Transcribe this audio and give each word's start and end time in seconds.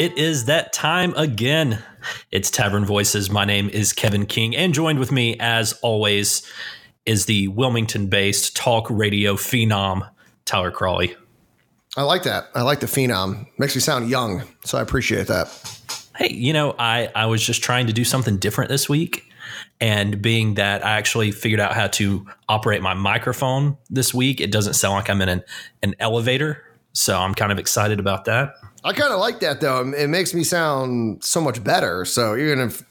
It 0.00 0.16
is 0.16 0.46
that 0.46 0.72
time 0.72 1.12
again. 1.14 1.82
It's 2.30 2.50
Tavern 2.50 2.86
Voices. 2.86 3.30
My 3.30 3.44
name 3.44 3.68
is 3.68 3.92
Kevin 3.92 4.24
King, 4.24 4.56
and 4.56 4.72
joined 4.72 4.98
with 4.98 5.12
me, 5.12 5.36
as 5.38 5.74
always, 5.82 6.42
is 7.04 7.26
the 7.26 7.48
Wilmington 7.48 8.06
based 8.06 8.56
talk 8.56 8.86
radio 8.88 9.34
phenom, 9.34 10.08
Tyler 10.46 10.70
Crawley. 10.70 11.16
I 11.98 12.04
like 12.04 12.22
that. 12.22 12.48
I 12.54 12.62
like 12.62 12.80
the 12.80 12.86
phenom. 12.86 13.46
Makes 13.58 13.74
me 13.74 13.82
sound 13.82 14.08
young, 14.08 14.44
so 14.64 14.78
I 14.78 14.80
appreciate 14.80 15.26
that. 15.26 15.48
Hey, 16.16 16.32
you 16.32 16.54
know, 16.54 16.74
I, 16.78 17.10
I 17.14 17.26
was 17.26 17.44
just 17.44 17.62
trying 17.62 17.86
to 17.88 17.92
do 17.92 18.02
something 18.02 18.38
different 18.38 18.70
this 18.70 18.88
week. 18.88 19.30
And 19.82 20.22
being 20.22 20.54
that 20.54 20.82
I 20.82 20.92
actually 20.92 21.30
figured 21.30 21.60
out 21.60 21.74
how 21.74 21.88
to 21.88 22.26
operate 22.48 22.80
my 22.80 22.94
microphone 22.94 23.76
this 23.90 24.14
week, 24.14 24.40
it 24.40 24.50
doesn't 24.50 24.74
sound 24.74 24.94
like 24.94 25.10
I'm 25.10 25.20
in 25.20 25.28
an, 25.28 25.42
an 25.82 25.94
elevator. 26.00 26.64
So 26.92 27.18
I'm 27.18 27.34
kind 27.34 27.52
of 27.52 27.58
excited 27.58 28.00
about 28.00 28.24
that. 28.24 28.54
I 28.82 28.92
kind 28.92 29.12
of 29.12 29.20
like 29.20 29.40
that 29.40 29.60
though. 29.60 29.92
It 29.92 30.08
makes 30.08 30.34
me 30.34 30.44
sound 30.44 31.22
so 31.22 31.40
much 31.40 31.62
better. 31.62 32.04
So 32.04 32.36
even 32.36 32.60
if 32.60 32.82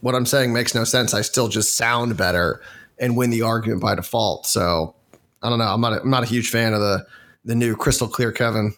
what 0.00 0.14
I'm 0.14 0.26
saying 0.26 0.52
makes 0.52 0.74
no 0.74 0.84
sense, 0.84 1.14
I 1.14 1.22
still 1.22 1.48
just 1.48 1.76
sound 1.76 2.16
better 2.16 2.60
and 2.98 3.16
win 3.16 3.30
the 3.30 3.42
argument 3.42 3.80
by 3.80 3.94
default. 3.94 4.46
So 4.46 4.94
I 5.42 5.48
don't 5.48 5.58
know. 5.58 5.66
I'm 5.72 5.80
not. 5.80 5.92
A, 5.92 6.00
I'm 6.00 6.10
not 6.10 6.22
a 6.24 6.26
huge 6.26 6.50
fan 6.50 6.72
of 6.74 6.80
the 6.80 7.06
the 7.44 7.54
new 7.54 7.76
crystal 7.76 8.08
clear 8.08 8.32
Kevin. 8.32 8.74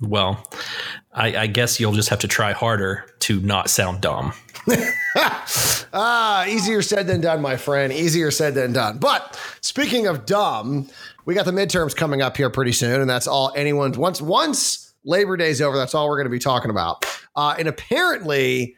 Well, 0.00 0.46
I, 1.12 1.36
I 1.36 1.46
guess 1.46 1.80
you'll 1.80 1.92
just 1.92 2.10
have 2.10 2.18
to 2.20 2.28
try 2.28 2.52
harder 2.52 3.04
to 3.26 3.40
not 3.40 3.68
sound 3.68 4.00
dumb. 4.00 4.32
ah, 5.92 6.46
easier 6.46 6.80
said 6.80 7.08
than 7.08 7.20
done, 7.20 7.42
my 7.42 7.56
friend. 7.56 7.92
Easier 7.92 8.30
said 8.30 8.54
than 8.54 8.72
done. 8.72 8.98
But 8.98 9.36
speaking 9.60 10.06
of 10.06 10.26
dumb, 10.26 10.88
we 11.24 11.34
got 11.34 11.44
the 11.44 11.50
midterms 11.50 11.96
coming 11.96 12.22
up 12.22 12.36
here 12.36 12.50
pretty 12.50 12.70
soon, 12.70 13.00
and 13.00 13.10
that's 13.10 13.26
all 13.26 13.52
anyone 13.56 13.90
once 13.92 14.22
once 14.22 14.94
Labor 15.02 15.36
Day's 15.36 15.60
over. 15.60 15.76
That's 15.76 15.92
all 15.92 16.08
we're 16.08 16.18
going 16.18 16.26
to 16.26 16.30
be 16.30 16.38
talking 16.38 16.70
about. 16.70 17.04
Uh, 17.34 17.56
and 17.58 17.66
apparently, 17.66 18.76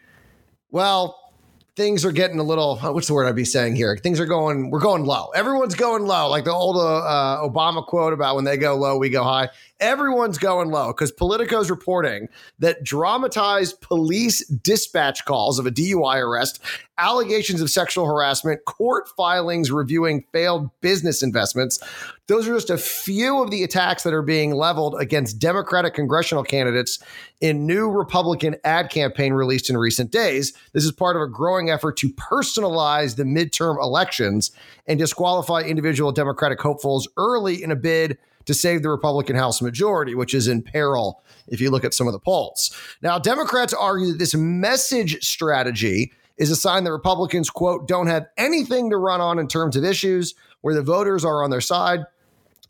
well, 0.70 1.28
things 1.76 2.06
are 2.06 2.12
getting 2.12 2.38
a 2.38 2.42
little 2.42 2.78
what's 2.78 3.06
the 3.06 3.12
word 3.12 3.26
I'd 3.26 3.36
be 3.36 3.44
saying 3.44 3.76
here? 3.76 3.98
Things 3.98 4.18
are 4.18 4.26
going 4.26 4.70
we're 4.70 4.80
going 4.80 5.04
low. 5.04 5.28
Everyone's 5.34 5.74
going 5.74 6.06
low, 6.06 6.30
like 6.30 6.44
the 6.44 6.52
old 6.52 6.78
uh, 6.78 7.38
Obama 7.42 7.86
quote 7.86 8.14
about 8.14 8.34
when 8.34 8.44
they 8.44 8.56
go 8.56 8.76
low, 8.76 8.96
we 8.96 9.10
go 9.10 9.24
high. 9.24 9.50
Everyone's 9.80 10.38
going 10.38 10.70
low 10.70 10.88
because 10.88 11.12
Politico's 11.12 11.70
reporting 11.70 12.28
that 12.58 12.82
dramatized 12.82 13.80
police 13.80 14.44
dispatch 14.48 15.24
calls 15.24 15.60
of 15.60 15.66
a 15.66 15.70
DUI 15.70 16.20
arrest, 16.20 16.60
allegations 16.98 17.60
of 17.60 17.70
sexual 17.70 18.04
harassment, 18.04 18.64
court 18.64 19.08
filings 19.16 19.70
reviewing 19.70 20.24
failed 20.32 20.68
business 20.80 21.22
investments. 21.22 21.78
Those 22.26 22.48
are 22.48 22.54
just 22.54 22.70
a 22.70 22.76
few 22.76 23.40
of 23.40 23.52
the 23.52 23.62
attacks 23.62 24.02
that 24.02 24.12
are 24.12 24.22
being 24.22 24.52
leveled 24.52 25.00
against 25.00 25.38
Democratic 25.38 25.94
congressional 25.94 26.42
candidates 26.42 26.98
in 27.40 27.64
new 27.64 27.88
Republican 27.88 28.56
ad 28.64 28.90
campaign 28.90 29.32
released 29.32 29.70
in 29.70 29.76
recent 29.76 30.10
days. 30.10 30.54
This 30.72 30.84
is 30.84 30.90
part 30.90 31.14
of 31.14 31.22
a 31.22 31.28
growing 31.28 31.70
effort 31.70 31.96
to 31.98 32.12
personalize 32.14 33.14
the 33.14 33.22
midterm 33.22 33.80
elections 33.80 34.50
and 34.88 34.98
disqualify 34.98 35.60
individual 35.60 36.10
Democratic 36.10 36.60
hopefuls 36.60 37.06
early 37.16 37.62
in 37.62 37.70
a 37.70 37.76
bid 37.76 38.18
to 38.48 38.54
save 38.54 38.82
the 38.82 38.88
Republican 38.88 39.36
House 39.36 39.60
majority, 39.60 40.14
which 40.14 40.32
is 40.32 40.48
in 40.48 40.62
peril 40.62 41.22
if 41.48 41.60
you 41.60 41.70
look 41.70 41.84
at 41.84 41.92
some 41.92 42.06
of 42.06 42.14
the 42.14 42.18
polls. 42.18 42.74
Now, 43.02 43.18
Democrats 43.18 43.74
argue 43.74 44.12
that 44.12 44.18
this 44.18 44.34
message 44.34 45.22
strategy 45.22 46.12
is 46.38 46.50
a 46.50 46.56
sign 46.56 46.84
that 46.84 46.92
Republicans, 46.92 47.50
quote, 47.50 47.86
don't 47.86 48.06
have 48.06 48.26
anything 48.38 48.88
to 48.88 48.96
run 48.96 49.20
on 49.20 49.38
in 49.38 49.48
terms 49.48 49.76
of 49.76 49.84
issues 49.84 50.34
where 50.62 50.74
the 50.74 50.80
voters 50.80 51.26
are 51.26 51.44
on 51.44 51.50
their 51.50 51.60
side. 51.60 52.00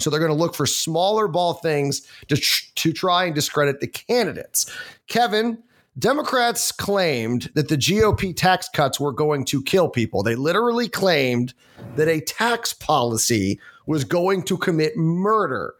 So 0.00 0.10
they're 0.10 0.18
going 0.18 0.32
to 0.32 0.36
look 0.36 0.56
for 0.56 0.66
smaller 0.66 1.28
ball 1.28 1.54
things 1.54 2.02
to, 2.26 2.36
to 2.36 2.92
try 2.92 3.26
and 3.26 3.34
discredit 3.34 3.78
the 3.78 3.86
candidates. 3.86 4.68
Kevin, 5.06 5.62
Democrats 5.96 6.72
claimed 6.72 7.50
that 7.54 7.68
the 7.68 7.76
GOP 7.76 8.34
tax 8.34 8.68
cuts 8.68 8.98
were 8.98 9.12
going 9.12 9.44
to 9.44 9.62
kill 9.62 9.88
people. 9.88 10.24
They 10.24 10.34
literally 10.34 10.88
claimed 10.88 11.54
that 11.94 12.08
a 12.08 12.20
tax 12.20 12.72
policy 12.72 13.60
was 13.88 14.04
going 14.04 14.42
to 14.42 14.56
commit 14.56 14.96
murder. 14.96 15.74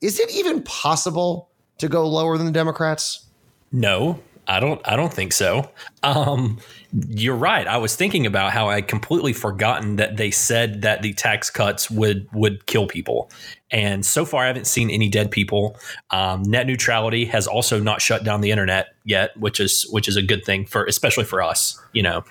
Is 0.00 0.20
it 0.20 0.30
even 0.32 0.62
possible 0.62 1.48
to 1.78 1.88
go 1.88 2.06
lower 2.06 2.36
than 2.36 2.46
the 2.46 2.52
Democrats? 2.52 3.26
No, 3.72 4.20
I 4.46 4.60
don't 4.60 4.80
I 4.84 4.96
don't 4.96 5.12
think 5.12 5.32
so. 5.32 5.70
Um, 6.02 6.60
you're 7.08 7.34
right. 7.34 7.66
I 7.66 7.78
was 7.78 7.96
thinking 7.96 8.26
about 8.26 8.52
how 8.52 8.68
I 8.68 8.82
completely 8.82 9.32
forgotten 9.32 9.96
that 9.96 10.18
they 10.18 10.30
said 10.30 10.82
that 10.82 11.00
the 11.00 11.14
tax 11.14 11.48
cuts 11.48 11.90
would 11.90 12.28
would 12.34 12.66
kill 12.66 12.86
people. 12.86 13.30
And 13.70 14.04
so 14.04 14.26
far, 14.26 14.44
I 14.44 14.46
haven't 14.46 14.66
seen 14.66 14.90
any 14.90 15.08
dead 15.08 15.30
people. 15.30 15.76
Um, 16.10 16.42
net 16.42 16.66
neutrality 16.66 17.24
has 17.24 17.46
also 17.46 17.80
not 17.80 18.02
shut 18.02 18.22
down 18.22 18.42
the 18.42 18.50
internet 18.50 18.88
yet, 19.04 19.34
which 19.38 19.58
is 19.58 19.88
which 19.90 20.06
is 20.06 20.16
a 20.16 20.22
good 20.22 20.44
thing 20.44 20.66
for 20.66 20.84
especially 20.84 21.24
for 21.24 21.42
us. 21.42 21.82
You 21.94 22.02
know. 22.02 22.24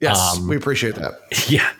Yes, 0.00 0.36
um, 0.36 0.48
we 0.48 0.56
appreciate 0.56 0.94
that. 0.96 1.14
Yeah, 1.48 1.70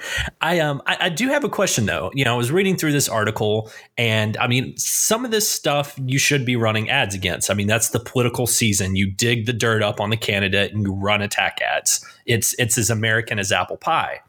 I 0.41 0.60
um 0.60 0.82
I, 0.87 0.97
I 1.00 1.09
do 1.09 1.28
have 1.28 1.44
a 1.44 1.48
question 1.48 1.87
though. 1.87 2.10
You 2.15 2.25
know, 2.25 2.34
I 2.34 2.37
was 2.37 2.53
reading 2.53 2.76
through 2.76 2.92
this 2.92 3.09
article, 3.09 3.70
and 3.97 4.37
I 4.37 4.47
mean, 4.47 4.76
some 4.76 5.25
of 5.25 5.31
this 5.31 5.48
stuff 5.48 5.98
you 6.04 6.19
should 6.19 6.44
be 6.44 6.56
running 6.56 6.91
ads 6.91 7.15
against. 7.15 7.50
I 7.50 7.54
mean, 7.54 7.66
that's 7.66 7.91
the 7.91 8.00
political 8.00 8.47
season. 8.47 8.97
You 8.97 9.10
dig 9.10 9.47
the 9.47 9.53
dirt 9.53 9.82
up 9.82 10.00
on 10.00 10.10
the 10.10 10.16
candidate 10.16 10.72
and 10.72 10.82
you 10.82 10.92
run 10.92 11.22
attack 11.22 11.60
ads. 11.62 12.04
It's 12.26 12.54
it's 12.59 12.76
as 12.76 12.91
American 12.91 13.38
as 13.38 13.53
apple 13.53 13.76
pie. 13.76 14.21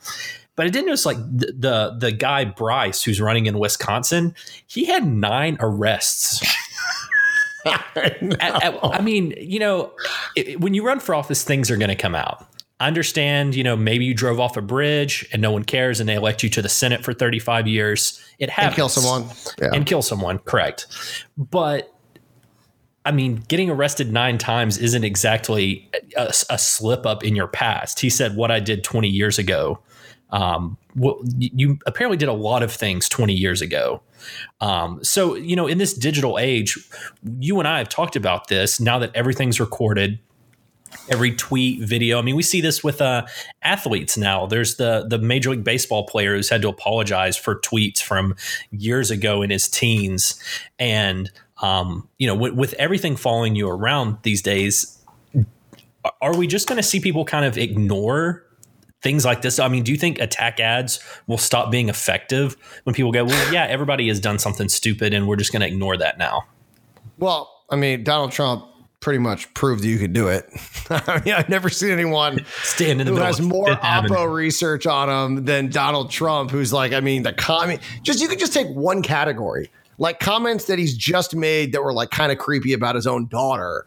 But 0.55 0.67
I 0.67 0.69
did 0.69 0.85
notice 0.85 1.05
like 1.05 1.17
the, 1.17 1.53
the, 1.57 1.97
the 1.99 2.11
guy 2.11 2.45
Bryce 2.45 3.03
who's 3.03 3.19
running 3.19 3.45
in 3.45 3.59
Wisconsin, 3.59 4.33
he 4.67 4.85
had 4.85 5.05
nine 5.05 5.57
arrests. 5.59 6.41
I, 7.65 8.37
I, 8.39 8.79
I, 8.83 9.01
mean, 9.01 9.33
you 9.37 9.59
know, 9.59 9.91
it, 10.35 10.61
when 10.61 10.73
you 10.73 10.85
run 10.85 10.99
for 10.99 11.15
office, 11.15 11.43
things 11.43 11.71
are 11.71 11.77
going 11.77 11.89
to 11.89 11.95
come 11.95 12.15
out. 12.15 12.45
I 12.79 12.87
understand, 12.87 13.55
you 13.55 13.63
know, 13.63 13.75
maybe 13.75 14.05
you 14.05 14.13
drove 14.13 14.39
off 14.39 14.57
a 14.57 14.61
bridge 14.61 15.27
and 15.31 15.41
no 15.41 15.51
one 15.51 15.63
cares 15.63 15.99
and 15.99 16.09
they 16.09 16.15
elect 16.15 16.43
you 16.43 16.49
to 16.49 16.61
the 16.61 16.69
Senate 16.69 17.03
for 17.03 17.13
35 17.13 17.67
years. 17.67 18.21
It 18.37 18.49
happens. 18.49 18.67
And 18.67 18.75
kill 18.75 18.89
someone. 18.89 19.35
Yeah. 19.61 19.69
And 19.73 19.85
kill 19.85 20.01
someone, 20.01 20.39
correct. 20.39 20.87
But 21.37 21.93
I 23.05 23.11
mean, 23.11 23.43
getting 23.47 23.69
arrested 23.69 24.11
nine 24.11 24.37
times 24.37 24.77
isn't 24.77 25.03
exactly 25.03 25.89
a, 26.17 26.33
a, 26.49 26.57
slip 26.57 27.05
up 27.05 27.23
in 27.23 27.35
your 27.35 27.47
past. 27.47 27.99
He 27.99 28.09
said, 28.09 28.35
What 28.35 28.51
I 28.51 28.59
did 28.59 28.83
20 28.83 29.07
years 29.07 29.37
ago 29.37 29.79
um, 30.31 30.77
well, 30.95 31.21
you 31.37 31.77
apparently 31.85 32.17
did 32.17 32.29
a 32.29 32.33
lot 32.33 32.63
of 32.63 32.71
things 32.71 33.07
20 33.09 33.33
years 33.33 33.61
ago. 33.61 34.01
Um, 34.59 35.03
so, 35.03 35.35
you 35.35 35.55
know, 35.55 35.67
in 35.67 35.77
this 35.77 35.93
digital 35.93 36.39
age, 36.39 36.77
you 37.39 37.59
and 37.59 37.67
I 37.67 37.77
have 37.77 37.89
talked 37.89 38.15
about 38.15 38.47
this 38.47 38.79
now 38.79 38.99
that 38.99 39.11
everything's 39.15 39.59
recorded. 39.59 40.19
Every 41.09 41.35
tweet, 41.35 41.81
video. 41.81 42.19
I 42.19 42.21
mean, 42.21 42.35
we 42.35 42.43
see 42.43 42.61
this 42.61 42.83
with 42.83 43.01
uh, 43.01 43.25
athletes 43.61 44.17
now. 44.17 44.45
There's 44.45 44.77
the 44.77 45.05
the 45.07 45.17
Major 45.17 45.51
League 45.51 45.63
Baseball 45.63 46.05
player 46.05 46.35
who's 46.35 46.49
had 46.49 46.61
to 46.63 46.69
apologize 46.69 47.37
for 47.37 47.59
tweets 47.59 48.01
from 48.01 48.35
years 48.71 49.11
ago 49.11 49.41
in 49.41 49.49
his 49.49 49.67
teens, 49.67 50.41
and 50.79 51.31
um, 51.61 52.07
you 52.17 52.27
know, 52.27 52.35
with, 52.35 52.53
with 52.53 52.73
everything 52.73 53.15
following 53.15 53.55
you 53.55 53.69
around 53.69 54.17
these 54.23 54.41
days, 54.41 54.97
are 56.21 56.35
we 56.35 56.47
just 56.47 56.67
going 56.67 56.77
to 56.77 56.83
see 56.83 56.99
people 56.99 57.25
kind 57.25 57.45
of 57.45 57.57
ignore 57.57 58.45
things 59.05 59.23
like 59.23 59.43
this. 59.43 59.59
I 59.59 59.67
mean, 59.67 59.83
do 59.83 59.91
you 59.91 59.99
think 59.99 60.17
attack 60.19 60.59
ads 60.59 60.99
will 61.27 61.37
stop 61.37 61.69
being 61.69 61.89
effective 61.89 62.57
when 62.85 62.95
people 62.95 63.11
go, 63.11 63.23
well, 63.23 63.53
yeah, 63.53 63.65
everybody 63.65 64.07
has 64.07 64.19
done 64.19 64.39
something 64.39 64.67
stupid 64.67 65.13
and 65.13 65.27
we're 65.27 65.35
just 65.35 65.51
going 65.51 65.61
to 65.61 65.67
ignore 65.67 65.95
that 65.95 66.17
now? 66.17 66.43
Well, 67.19 67.51
I 67.69 67.75
mean, 67.75 68.03
Donald 68.03 68.31
Trump 68.31 68.65
pretty 69.05 69.19
much 69.19 69.53
proved 69.53 69.85
you 69.85 69.99
could 69.99 70.13
do 70.13 70.27
it. 70.29 70.49
I 70.89 71.21
mean, 71.23 71.35
I've 71.35 71.47
never 71.47 71.69
seen 71.69 71.91
anyone 71.91 72.43
stand 72.63 72.99
in 72.99 73.05
the 73.05 73.13
who 73.13 73.19
has 73.19 73.39
more 73.39 73.67
Oppo 73.67 74.33
research 74.33 74.87
on 74.87 75.09
him 75.11 75.45
than 75.45 75.69
Donald 75.69 76.09
Trump, 76.09 76.49
who's 76.49 76.73
like, 76.73 76.91
I 76.91 77.01
mean, 77.01 77.21
the 77.21 77.31
comment 77.31 77.81
just 78.01 78.19
you 78.19 78.27
could 78.27 78.39
just 78.39 78.51
take 78.51 78.67
one 78.69 79.03
category, 79.03 79.69
like 79.99 80.19
comments 80.19 80.65
that 80.65 80.79
he's 80.79 80.97
just 80.97 81.35
made 81.35 81.71
that 81.73 81.83
were 81.83 81.93
like 81.93 82.09
kind 82.09 82.31
of 82.31 82.39
creepy 82.39 82.73
about 82.73 82.95
his 82.95 83.05
own 83.05 83.27
daughter 83.27 83.85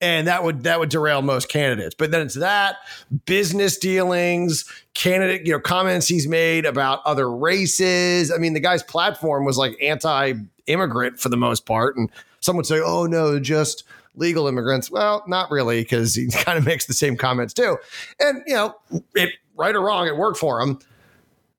and 0.00 0.28
that 0.28 0.44
would 0.44 0.62
that 0.62 0.78
would 0.78 0.88
derail 0.88 1.20
most 1.20 1.48
candidates. 1.48 1.96
But 1.96 2.12
then 2.12 2.22
it's 2.22 2.36
that 2.36 2.76
business 3.24 3.76
dealings, 3.76 4.70
candidate, 4.94 5.48
you 5.48 5.52
know, 5.52 5.58
comments 5.58 6.06
he's 6.06 6.28
made 6.28 6.64
about 6.64 7.00
other 7.04 7.28
races. 7.28 8.30
I 8.30 8.38
mean, 8.38 8.52
the 8.52 8.60
guy's 8.60 8.84
platform 8.84 9.44
was 9.44 9.58
like 9.58 9.76
anti-immigrant 9.82 11.18
for 11.18 11.28
the 11.28 11.36
most 11.36 11.66
part, 11.66 11.96
and 11.96 12.08
some 12.38 12.56
would 12.56 12.66
say, 12.66 12.78
"Oh 12.78 13.06
no, 13.06 13.40
just." 13.40 13.82
Legal 14.14 14.46
immigrants. 14.48 14.90
Well, 14.90 15.24
not 15.26 15.50
really, 15.50 15.82
because 15.82 16.14
he 16.14 16.28
kind 16.32 16.58
of 16.58 16.64
makes 16.64 16.86
the 16.86 16.94
same 16.94 17.16
comments 17.16 17.54
too. 17.54 17.78
And, 18.18 18.42
you 18.46 18.54
know, 18.54 18.74
it 19.14 19.30
right 19.56 19.74
or 19.74 19.80
wrong, 19.80 20.06
it 20.06 20.16
worked 20.16 20.38
for 20.38 20.60
him. 20.60 20.78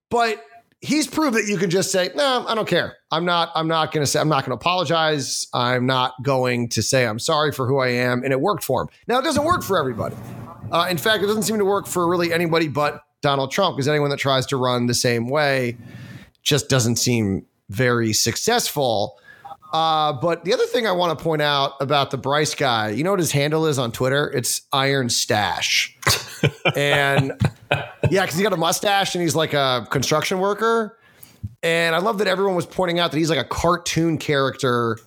But 0.09 0.44
he's 0.81 1.07
proved 1.07 1.38
that 1.38 1.45
you 1.45 1.57
can 1.57 1.69
just 1.69 1.92
say, 1.92 2.09
no, 2.15 2.45
I 2.48 2.56
don't 2.56 2.68
care. 2.68 2.98
I'm 3.12 3.24
not, 3.24 3.51
I'm 3.56 3.68
not 3.68 3.92
going 3.92 4.03
to 4.03 4.07
say, 4.07 4.19
I'm 4.19 4.30
not 4.30 4.45
going 4.45 4.57
to 4.57 4.62
apologize. 4.62 5.48
I'm 5.53 5.86
not 5.86 6.13
going 6.21 6.69
to 6.69 6.81
say 6.81 7.06
I'm 7.06 7.19
sorry 7.19 7.51
for 7.51 7.68
who 7.68 7.80
I 7.80 7.89
am. 7.89 8.24
And 8.24 8.33
it 8.33 8.42
worked 8.42 8.63
for 8.63 8.81
him. 8.81 8.89
Now, 9.07 9.19
it 9.19 9.24
doesn't 9.24 9.44
work 9.44 9.63
for 9.63 9.77
everybody. 9.77 10.15
Uh, 10.71 10.88
in 10.89 10.97
fact, 10.97 11.24
it 11.24 11.27
doesn't 11.27 11.44
seem 11.44 11.57
to 11.59 11.65
work 11.65 11.86
for 11.86 12.07
really 12.07 12.33
anybody 12.33 12.68
but 12.68 13.04
Donald 13.21 13.51
Trump 13.51 13.75
because 13.77 13.88
anyone 13.88 14.09
that 14.09 14.19
tries 14.19 14.45
to 14.47 14.57
run 14.57 14.88
the 14.88 14.94
same 14.94 15.30
way 15.30 15.77
just 16.42 16.69
doesn't 16.69 16.95
seem 16.95 17.45
very 17.69 18.13
successful. 18.13 19.19
Uh, 19.71 20.13
but 20.13 20.44
the 20.44 20.53
other 20.53 20.65
thing 20.65 20.85
I 20.85 20.91
want 20.91 21.18
to 21.18 21.23
point 21.23 21.41
out 21.41 21.73
about 21.79 22.12
the 22.12 22.18
Bryce 22.18 22.56
guy, 22.56 22.89
you 22.89 23.03
know 23.03 23.12
what 23.12 23.19
his 23.19 23.31
handle 23.31 23.65
is 23.65 23.79
on 23.79 23.91
Twitter? 23.91 24.29
It's 24.31 24.63
Iron 24.73 25.09
Stache. 25.09 25.97
and 26.75 27.33
yeah, 28.09 28.23
because 28.23 28.35
he 28.35 28.44
got 28.44 28.53
a 28.53 28.57
mustache 28.57 29.15
and 29.15 29.21
he's 29.21 29.35
like 29.35 29.53
a 29.53 29.88
construction 29.89 30.39
worker. 30.39 30.97
And 31.63 31.95
I 31.95 32.00
love 32.00 32.18
that 32.18 32.27
everyone 32.27 32.56
was 32.56 32.65
pointing 32.65 33.00
out 33.00 33.12
that 33.12 33.18
he's 33.18 33.29
like 33.29 33.39
a 33.39 33.47
cartoon 33.47 34.18
character 34.18 34.97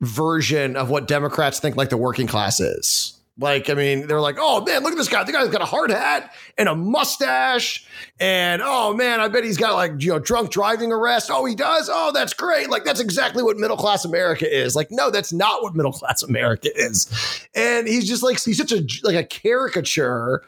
version 0.00 0.76
of 0.76 0.90
what 0.90 1.08
Democrats 1.08 1.58
think 1.58 1.76
like 1.76 1.88
the 1.88 1.96
working 1.96 2.26
class 2.26 2.60
is. 2.60 3.13
Like, 3.36 3.68
I 3.68 3.74
mean, 3.74 4.06
they're 4.06 4.20
like, 4.20 4.36
oh 4.38 4.64
man, 4.64 4.84
look 4.84 4.92
at 4.92 4.96
this 4.96 5.08
guy. 5.08 5.24
The 5.24 5.32
guy's 5.32 5.48
got 5.48 5.60
a 5.60 5.66
hard 5.66 5.90
hat 5.90 6.32
and 6.56 6.68
a 6.68 6.76
mustache. 6.76 7.84
And 8.20 8.62
oh 8.64 8.94
man, 8.94 9.18
I 9.18 9.26
bet 9.26 9.42
he's 9.42 9.56
got 9.56 9.74
like, 9.74 10.00
you 10.00 10.10
know, 10.10 10.20
drunk 10.20 10.50
driving 10.50 10.92
arrest. 10.92 11.30
Oh, 11.32 11.44
he 11.44 11.56
does? 11.56 11.90
Oh, 11.92 12.12
that's 12.14 12.32
great. 12.32 12.70
Like, 12.70 12.84
that's 12.84 13.00
exactly 13.00 13.42
what 13.42 13.56
middle 13.56 13.76
class 13.76 14.04
America 14.04 14.46
is. 14.48 14.76
Like, 14.76 14.88
no, 14.92 15.10
that's 15.10 15.32
not 15.32 15.62
what 15.62 15.74
middle 15.74 15.92
class 15.92 16.22
America 16.22 16.68
is. 16.76 17.08
And 17.56 17.88
he's 17.88 18.06
just 18.06 18.22
like, 18.22 18.40
he's 18.40 18.58
such 18.58 18.70
a, 18.72 18.86
like 19.02 19.16
a 19.16 19.24
caricature 19.24 20.44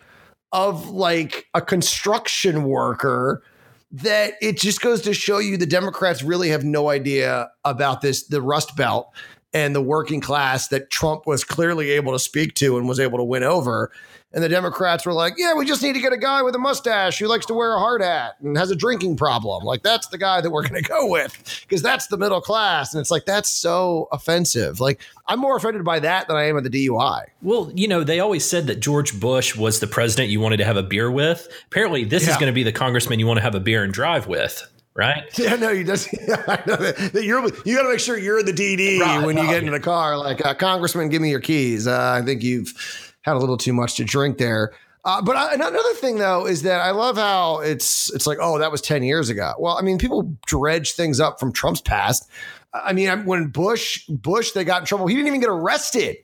of 0.52 0.88
like 0.88 1.46
a 1.54 1.60
construction 1.60 2.64
worker 2.64 3.42
that 3.90 4.34
it 4.40 4.58
just 4.58 4.80
goes 4.80 5.02
to 5.02 5.14
show 5.14 5.38
you 5.38 5.56
the 5.56 5.66
Democrats 5.66 6.22
really 6.22 6.50
have 6.50 6.64
no 6.64 6.88
idea 6.88 7.50
about 7.64 8.00
this, 8.00 8.26
the 8.26 8.42
Rust 8.42 8.76
Belt 8.76 9.12
and 9.52 9.74
the 9.74 9.82
working 9.82 10.20
class 10.20 10.68
that 10.68 10.90
Trump 10.90 11.26
was 11.26 11.44
clearly 11.44 11.90
able 11.90 12.12
to 12.12 12.18
speak 12.18 12.54
to 12.54 12.76
and 12.76 12.88
was 12.88 13.00
able 13.00 13.18
to 13.18 13.24
win 13.24 13.42
over. 13.42 13.90
And 14.32 14.44
the 14.44 14.48
Democrats 14.50 15.06
were 15.06 15.14
like, 15.14 15.34
yeah, 15.38 15.54
we 15.54 15.64
just 15.64 15.82
need 15.82 15.94
to 15.94 16.00
get 16.00 16.12
a 16.12 16.18
guy 16.18 16.42
with 16.42 16.54
a 16.54 16.58
mustache 16.58 17.18
who 17.18 17.26
likes 17.26 17.46
to 17.46 17.54
wear 17.54 17.74
a 17.74 17.78
hard 17.78 18.02
hat 18.02 18.34
and 18.42 18.58
has 18.58 18.70
a 18.70 18.76
drinking 18.76 19.16
problem. 19.16 19.64
Like, 19.64 19.82
that's 19.82 20.08
the 20.08 20.18
guy 20.18 20.42
that 20.42 20.50
we're 20.50 20.62
going 20.68 20.82
to 20.82 20.86
go 20.86 21.08
with 21.08 21.64
because 21.66 21.80
that's 21.80 22.08
the 22.08 22.18
middle 22.18 22.42
class. 22.42 22.92
And 22.92 23.00
it's 23.00 23.10
like, 23.10 23.24
that's 23.24 23.48
so 23.48 24.08
offensive. 24.12 24.78
Like, 24.78 25.00
I'm 25.26 25.38
more 25.38 25.56
offended 25.56 25.84
by 25.84 26.00
that 26.00 26.28
than 26.28 26.36
I 26.36 26.48
am 26.48 26.58
at 26.58 26.64
the 26.64 26.70
DUI. 26.70 27.22
Well, 27.40 27.72
you 27.74 27.88
know, 27.88 28.04
they 28.04 28.20
always 28.20 28.44
said 28.44 28.66
that 28.66 28.80
George 28.80 29.18
Bush 29.18 29.56
was 29.56 29.80
the 29.80 29.86
president 29.86 30.28
you 30.28 30.40
wanted 30.40 30.58
to 30.58 30.64
have 30.64 30.76
a 30.76 30.82
beer 30.82 31.10
with. 31.10 31.48
Apparently, 31.66 32.04
this 32.04 32.24
yeah. 32.24 32.32
is 32.32 32.36
going 32.36 32.50
to 32.50 32.54
be 32.54 32.62
the 32.62 32.72
congressman 32.72 33.18
you 33.18 33.26
want 33.26 33.38
to 33.38 33.42
have 33.42 33.54
a 33.54 33.60
beer 33.60 33.84
and 33.84 33.92
drive 33.92 34.26
with 34.26 34.70
right? 34.96 35.24
Yeah, 35.38 35.56
no, 35.56 35.70
you 35.70 35.84
just 35.92 36.08
yeah, 36.26 36.42
I 36.48 36.62
know 36.66 36.76
that, 36.76 37.12
that 37.12 37.24
you're 37.24 37.42
you 37.64 37.76
got 37.76 37.82
to 37.82 37.90
make 37.90 38.00
sure 38.00 38.18
you're 38.18 38.42
the 38.42 38.52
DD 38.52 39.00
right, 39.00 39.24
when 39.24 39.36
you 39.36 39.44
get 39.44 39.58
into 39.58 39.70
the 39.70 39.80
car. 39.80 40.16
Like, 40.16 40.44
uh, 40.44 40.54
Congressman, 40.54 41.08
give 41.08 41.22
me 41.22 41.30
your 41.30 41.40
keys. 41.40 41.86
Uh, 41.86 42.18
I 42.20 42.24
think 42.24 42.42
you've 42.42 43.14
had 43.22 43.36
a 43.36 43.38
little 43.38 43.56
too 43.56 43.72
much 43.72 43.96
to 43.96 44.04
drink 44.04 44.38
there. 44.38 44.72
Uh, 45.04 45.22
but 45.22 45.36
I, 45.36 45.54
another 45.54 45.94
thing 45.94 46.16
though 46.16 46.46
is 46.46 46.62
that 46.62 46.80
I 46.80 46.90
love 46.90 47.16
how 47.16 47.60
it's 47.60 48.12
it's 48.12 48.26
like 48.26 48.38
oh 48.40 48.58
that 48.58 48.72
was 48.72 48.80
ten 48.80 49.04
years 49.04 49.28
ago. 49.28 49.54
Well, 49.58 49.78
I 49.78 49.82
mean 49.82 49.98
people 49.98 50.36
dredge 50.46 50.92
things 50.94 51.20
up 51.20 51.38
from 51.38 51.52
Trump's 51.52 51.80
past. 51.80 52.28
I 52.74 52.92
mean 52.92 53.24
when 53.24 53.48
Bush 53.48 54.04
Bush 54.08 54.50
they 54.50 54.64
got 54.64 54.82
in 54.82 54.86
trouble, 54.86 55.06
he 55.06 55.14
didn't 55.14 55.28
even 55.28 55.40
get 55.40 55.50
arrested. 55.50 56.16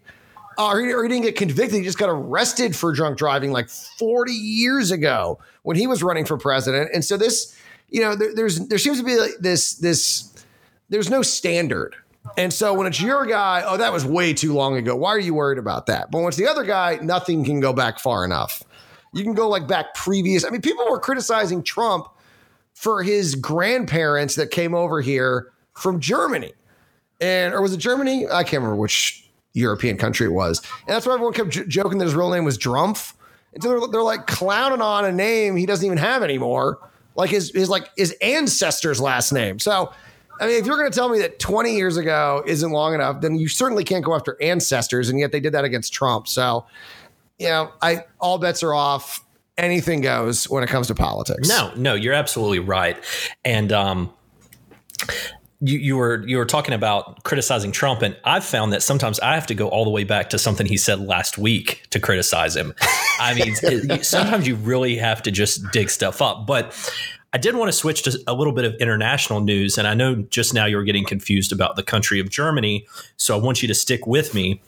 Uh, 0.59 0.69
or, 0.69 0.81
he, 0.81 0.93
or 0.93 1.03
he 1.03 1.09
didn't 1.09 1.23
get 1.23 1.37
convicted. 1.37 1.79
He 1.79 1.85
just 1.85 1.97
got 1.97 2.11
arrested 2.11 2.77
for 2.77 2.93
drunk 2.93 3.17
driving 3.17 3.53
like 3.53 3.71
40 3.71 4.33
years 4.33 4.91
ago 4.91 5.39
when 5.63 5.79
he 5.79 5.87
was 5.87 6.03
running 6.03 6.27
for 6.27 6.37
president. 6.37 6.91
And 6.93 7.03
so 7.03 7.17
this 7.17 7.57
you 7.93 8.01
know, 8.01 8.17
there, 8.17 8.35
there's 8.35 8.59
there 8.69 8.79
seems 8.79 8.99
to 8.99 9.05
be 9.05 9.17
like 9.17 9.33
this 9.39 9.75
this 9.75 10.33
there's 10.89 11.11
no 11.11 11.23
standard. 11.23 11.95
And 12.37 12.53
so 12.53 12.73
when 12.73 12.87
it's 12.87 13.01
your 13.01 13.27
guy, 13.27 13.63
oh, 13.67 13.77
that 13.77 13.93
was 13.93 14.05
way 14.05 14.33
too 14.33 14.55
long 14.55 14.77
ago. 14.77 14.97
Why 14.97 15.11
are 15.11 15.19
you 15.19 15.35
worried 15.35 15.59
about 15.59 15.87
that? 15.87 16.11
But 16.11 16.19
when 16.19 16.29
it's 16.29 16.37
the 16.37 16.47
other 16.47 16.65
guy, 16.65 16.99
nothing 17.03 17.45
can 17.45 17.61
go 17.61 17.73
back 17.73 17.99
far 17.99 18.25
enough. 18.25 18.63
You 19.13 19.23
can 19.25 19.35
go 19.35 19.49
like 19.49 19.67
back 19.67 19.95
previous. 19.95 20.45
I 20.45 20.51
mean, 20.51 20.63
people 20.63 20.87
were 20.89 20.99
criticizing 20.99 21.63
Trump 21.63 22.07
for 22.75 23.03
his 23.03 23.35
grandparents 23.35 24.37
that 24.37 24.51
came 24.51 24.75
over 24.75 25.01
here 25.01 25.53
from 25.75 26.01
Germany. 26.01 26.53
And 27.21 27.53
or 27.53 27.61
was 27.61 27.73
it 27.73 27.79
Germany? 27.79 28.27
I 28.27 28.43
can't 28.43 28.63
remember 28.63 28.77
which 28.77 29.29
European 29.53 29.99
country 29.99 30.27
it 30.27 30.33
was. 30.33 30.63
And 30.87 30.95
that's 30.95 31.05
why 31.05 31.15
everyone 31.15 31.35
kept 31.35 31.51
j- 31.51 31.67
joking 31.67 31.99
that 31.99 32.05
his 32.05 32.15
real 32.15 32.31
name 32.31 32.45
was 32.45 32.57
Drumpf. 32.57 33.13
And 33.53 33.63
so 33.63 33.69
they're, 33.69 33.89
they're 33.89 34.03
like 34.03 34.27
clowning 34.27 34.81
on 34.81 35.05
a 35.05 35.13
name 35.13 35.57
he 35.57 35.67
doesn't 35.67 35.85
even 35.85 35.99
have 35.99 36.23
anymore 36.23 36.79
like 37.15 37.31
his 37.31 37.51
his 37.51 37.69
like 37.69 37.91
his 37.97 38.15
ancestors' 38.23 39.01
last 39.01 39.33
name. 39.33 39.59
So, 39.59 39.93
I 40.41 40.47
mean, 40.47 40.57
if 40.57 40.67
you're 40.67 40.77
going 40.77 40.91
to 40.91 40.95
tell 40.95 41.09
me 41.09 41.19
that 41.21 41.39
20 41.39 41.75
years 41.75 41.97
ago 41.97 42.43
isn't 42.47 42.71
long 42.71 42.95
enough, 42.95 43.21
then 43.21 43.37
you 43.37 43.49
certainly 43.49 43.85
can't 43.85 44.05
go 44.05 44.15
after 44.15 44.41
ancestors, 44.43 45.09
and 45.09 45.19
yet 45.19 45.33
they 45.33 45.41
did 45.41 45.53
that 45.55 45.65
against 45.65 45.93
Trump. 45.93 46.29
So, 46.29 46.67
you 47.39 47.49
know, 47.49 47.73
I 47.81 48.05
all 48.21 48.39
bets 48.39 48.63
are 48.63 48.75
off. 48.75 49.25
Anything 49.59 50.01
goes 50.01 50.49
when 50.49 50.65
it 50.65 50.69
comes 50.69 50.87
to 50.87 50.95
politics. 50.95 51.49
No, 51.49 51.73
no, 51.77 51.95
you're 51.95 52.15
absolutely 52.15 52.61
right, 52.61 52.97
and 53.45 53.71
um, 53.71 54.13
you, 55.63 55.79
you 55.79 55.97
were 55.97 56.27
you 56.27 56.37
were 56.39 56.45
talking 56.45 56.75
about 56.75 57.23
criticizing 57.23 57.71
Trump, 57.71 58.03
and 58.03 58.17
I've 58.25 58.45
found 58.45 58.73
that 58.73 58.83
sometimes 58.83 59.21
I 59.21 59.35
have 59.35 59.47
to 59.47 59.55
go 59.55 59.69
all 59.69 59.85
the 59.85 59.91
way 59.91 60.03
back 60.03 60.31
to 60.31 60.39
something 60.39 60.67
he 60.67 60.77
said 60.77 61.01
last 61.01 61.39
week 61.39 61.87
to 61.91 62.01
criticize 62.01 62.57
him. 62.57 62.75
I 63.21 63.35
mean, 63.35 63.55
it, 63.63 64.05
sometimes 64.05 64.47
you 64.47 64.57
really 64.57 64.97
have 64.97 65.23
to 65.23 65.31
just 65.31 65.71
dig 65.71 65.89
stuff 65.89 66.21
up. 66.21 66.47
But 66.47 66.75
I 67.33 67.39
did 67.39 67.55
want 67.55 67.69
to 67.69 67.73
switch 67.73 68.03
to 68.03 68.19
a 68.27 68.35
little 68.35 68.53
bit 68.53 68.65
of 68.65 68.75
international 68.75 69.41
news, 69.41 69.79
and 69.79 69.87
I 69.87 69.95
know 69.95 70.17
just 70.17 70.53
now 70.53 70.67
you 70.67 70.77
were 70.77 70.85
getting 70.85 71.05
confused 71.05 71.53
about 71.53 71.77
the 71.77 71.85
country 71.85 72.19
of 72.19 72.29
Germany, 72.29 72.85
so 73.17 73.39
I 73.39 73.41
want 73.41 73.63
you 73.63 73.69
to 73.69 73.75
stick 73.75 74.07
with 74.07 74.35
me 74.35 74.61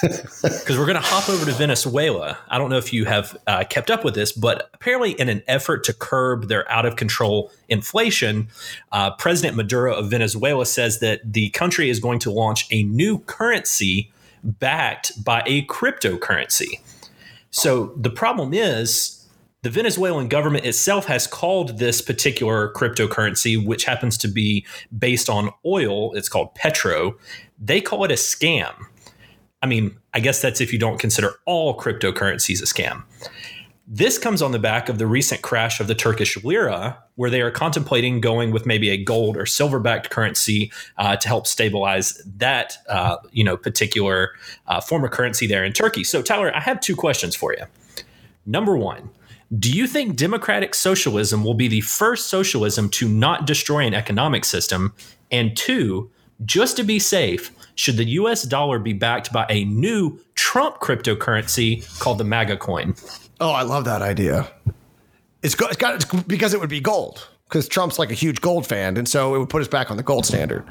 because 0.42 0.78
we're 0.78 0.86
going 0.86 1.00
to 1.00 1.06
hop 1.06 1.28
over 1.28 1.44
to 1.44 1.52
Venezuela. 1.52 2.38
I 2.48 2.58
don't 2.58 2.70
know 2.70 2.78
if 2.78 2.92
you 2.92 3.04
have 3.04 3.36
uh, 3.46 3.64
kept 3.64 3.90
up 3.90 4.04
with 4.04 4.14
this, 4.14 4.32
but 4.32 4.70
apparently, 4.72 5.12
in 5.12 5.28
an 5.28 5.42
effort 5.46 5.84
to 5.84 5.92
curb 5.92 6.48
their 6.48 6.70
out 6.70 6.86
of 6.86 6.96
control 6.96 7.50
inflation, 7.68 8.48
uh, 8.92 9.10
President 9.12 9.56
Maduro 9.56 9.94
of 9.94 10.10
Venezuela 10.10 10.64
says 10.64 11.00
that 11.00 11.20
the 11.24 11.50
country 11.50 11.90
is 11.90 12.00
going 12.00 12.18
to 12.20 12.30
launch 12.30 12.66
a 12.70 12.82
new 12.84 13.18
currency 13.20 14.10
backed 14.42 15.22
by 15.22 15.42
a 15.44 15.66
cryptocurrency. 15.66 16.80
So 17.50 17.92
the 17.96 18.10
problem 18.10 18.54
is. 18.54 19.16
The 19.62 19.68
Venezuelan 19.68 20.28
government 20.28 20.64
itself 20.64 21.04
has 21.04 21.26
called 21.26 21.78
this 21.78 22.00
particular 22.00 22.72
cryptocurrency, 22.72 23.62
which 23.62 23.84
happens 23.84 24.16
to 24.16 24.26
be 24.26 24.64
based 24.98 25.28
on 25.28 25.50
oil, 25.66 26.14
it's 26.14 26.30
called 26.30 26.54
Petro. 26.54 27.18
They 27.58 27.82
call 27.82 28.04
it 28.04 28.10
a 28.10 28.14
scam 28.14 28.72
I 29.62 29.66
mean, 29.66 29.96
I 30.14 30.20
guess 30.20 30.40
that's 30.40 30.60
if 30.60 30.72
you 30.72 30.78
don't 30.78 30.98
consider 30.98 31.34
all 31.46 31.76
cryptocurrencies 31.76 32.62
a 32.62 32.66
scam. 32.66 33.02
This 33.92 34.18
comes 34.18 34.40
on 34.40 34.52
the 34.52 34.58
back 34.60 34.88
of 34.88 34.98
the 34.98 35.06
recent 35.06 35.42
crash 35.42 35.80
of 35.80 35.88
the 35.88 35.96
Turkish 35.96 36.42
lira, 36.44 36.96
where 37.16 37.28
they 37.28 37.40
are 37.40 37.50
contemplating 37.50 38.20
going 38.20 38.52
with 38.52 38.64
maybe 38.64 38.88
a 38.88 38.96
gold 38.96 39.36
or 39.36 39.46
silver-backed 39.46 40.10
currency 40.10 40.70
uh, 40.96 41.16
to 41.16 41.26
help 41.26 41.46
stabilize 41.48 42.22
that, 42.36 42.76
uh, 42.88 43.16
you 43.32 43.42
know, 43.42 43.56
particular 43.56 44.30
uh, 44.68 44.80
form 44.80 45.04
of 45.04 45.10
currency 45.10 45.48
there 45.48 45.64
in 45.64 45.72
Turkey. 45.72 46.04
So, 46.04 46.22
Tyler, 46.22 46.54
I 46.54 46.60
have 46.60 46.80
two 46.80 46.94
questions 46.94 47.34
for 47.34 47.52
you. 47.52 47.64
Number 48.46 48.76
one, 48.76 49.10
do 49.58 49.72
you 49.72 49.88
think 49.88 50.14
democratic 50.14 50.76
socialism 50.76 51.42
will 51.42 51.54
be 51.54 51.66
the 51.66 51.80
first 51.80 52.28
socialism 52.28 52.88
to 52.90 53.08
not 53.08 53.44
destroy 53.44 53.80
an 53.80 53.94
economic 53.94 54.44
system? 54.44 54.94
And 55.32 55.56
two, 55.56 56.12
just 56.44 56.76
to 56.76 56.84
be 56.84 56.98
safe, 56.98 57.50
should 57.74 57.96
the 57.96 58.04
US 58.04 58.42
dollar 58.42 58.78
be 58.78 58.92
backed 58.92 59.32
by 59.32 59.46
a 59.48 59.64
new 59.64 60.18
Trump 60.34 60.80
cryptocurrency 60.80 61.86
called 62.00 62.18
the 62.18 62.24
MAGA 62.24 62.56
coin? 62.56 62.94
Oh, 63.40 63.50
I 63.50 63.62
love 63.62 63.84
that 63.84 64.02
idea. 64.02 64.50
It's, 65.42 65.54
go- 65.54 65.68
it's 65.68 65.76
got 65.76 65.94
it's 65.94 66.04
because 66.04 66.52
it 66.52 66.60
would 66.60 66.68
be 66.68 66.80
gold 66.80 67.26
because 67.48 67.66
Trump's 67.66 67.98
like 67.98 68.10
a 68.10 68.14
huge 68.14 68.40
gold 68.40 68.66
fan, 68.66 68.96
and 68.96 69.08
so 69.08 69.34
it 69.34 69.38
would 69.38 69.48
put 69.48 69.60
us 69.60 69.68
back 69.68 69.90
on 69.90 69.96
the 69.96 70.02
gold 70.02 70.24
standard. 70.24 70.64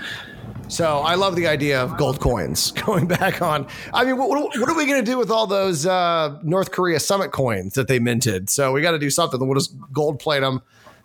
So 0.69 0.99
I 0.99 1.15
love 1.15 1.35
the 1.35 1.47
idea 1.47 1.81
of 1.81 1.97
gold 1.97 2.19
coins 2.19 2.71
going 2.85 3.07
back 3.07 3.41
on. 3.41 3.67
I 3.91 4.05
mean, 4.05 4.17
what, 4.17 4.29
what 4.29 4.69
are 4.69 4.75
we 4.75 4.85
going 4.85 5.03
to 5.03 5.11
do 5.11 5.17
with 5.17 5.31
all 5.31 5.47
those 5.47 5.85
uh, 5.85 6.39
North 6.43 6.71
Korea 6.71 6.99
summit 6.99 7.31
coins 7.31 7.73
that 7.73 7.87
they 7.87 7.97
minted? 7.97 8.49
So 8.49 8.71
we 8.71 8.81
got 8.81 8.91
to 8.91 8.99
do 8.99 9.09
something. 9.09 9.39
We'll 9.39 9.57
just 9.57 9.73
gold 9.91 10.19
plate 10.19 10.41
them 10.41 10.61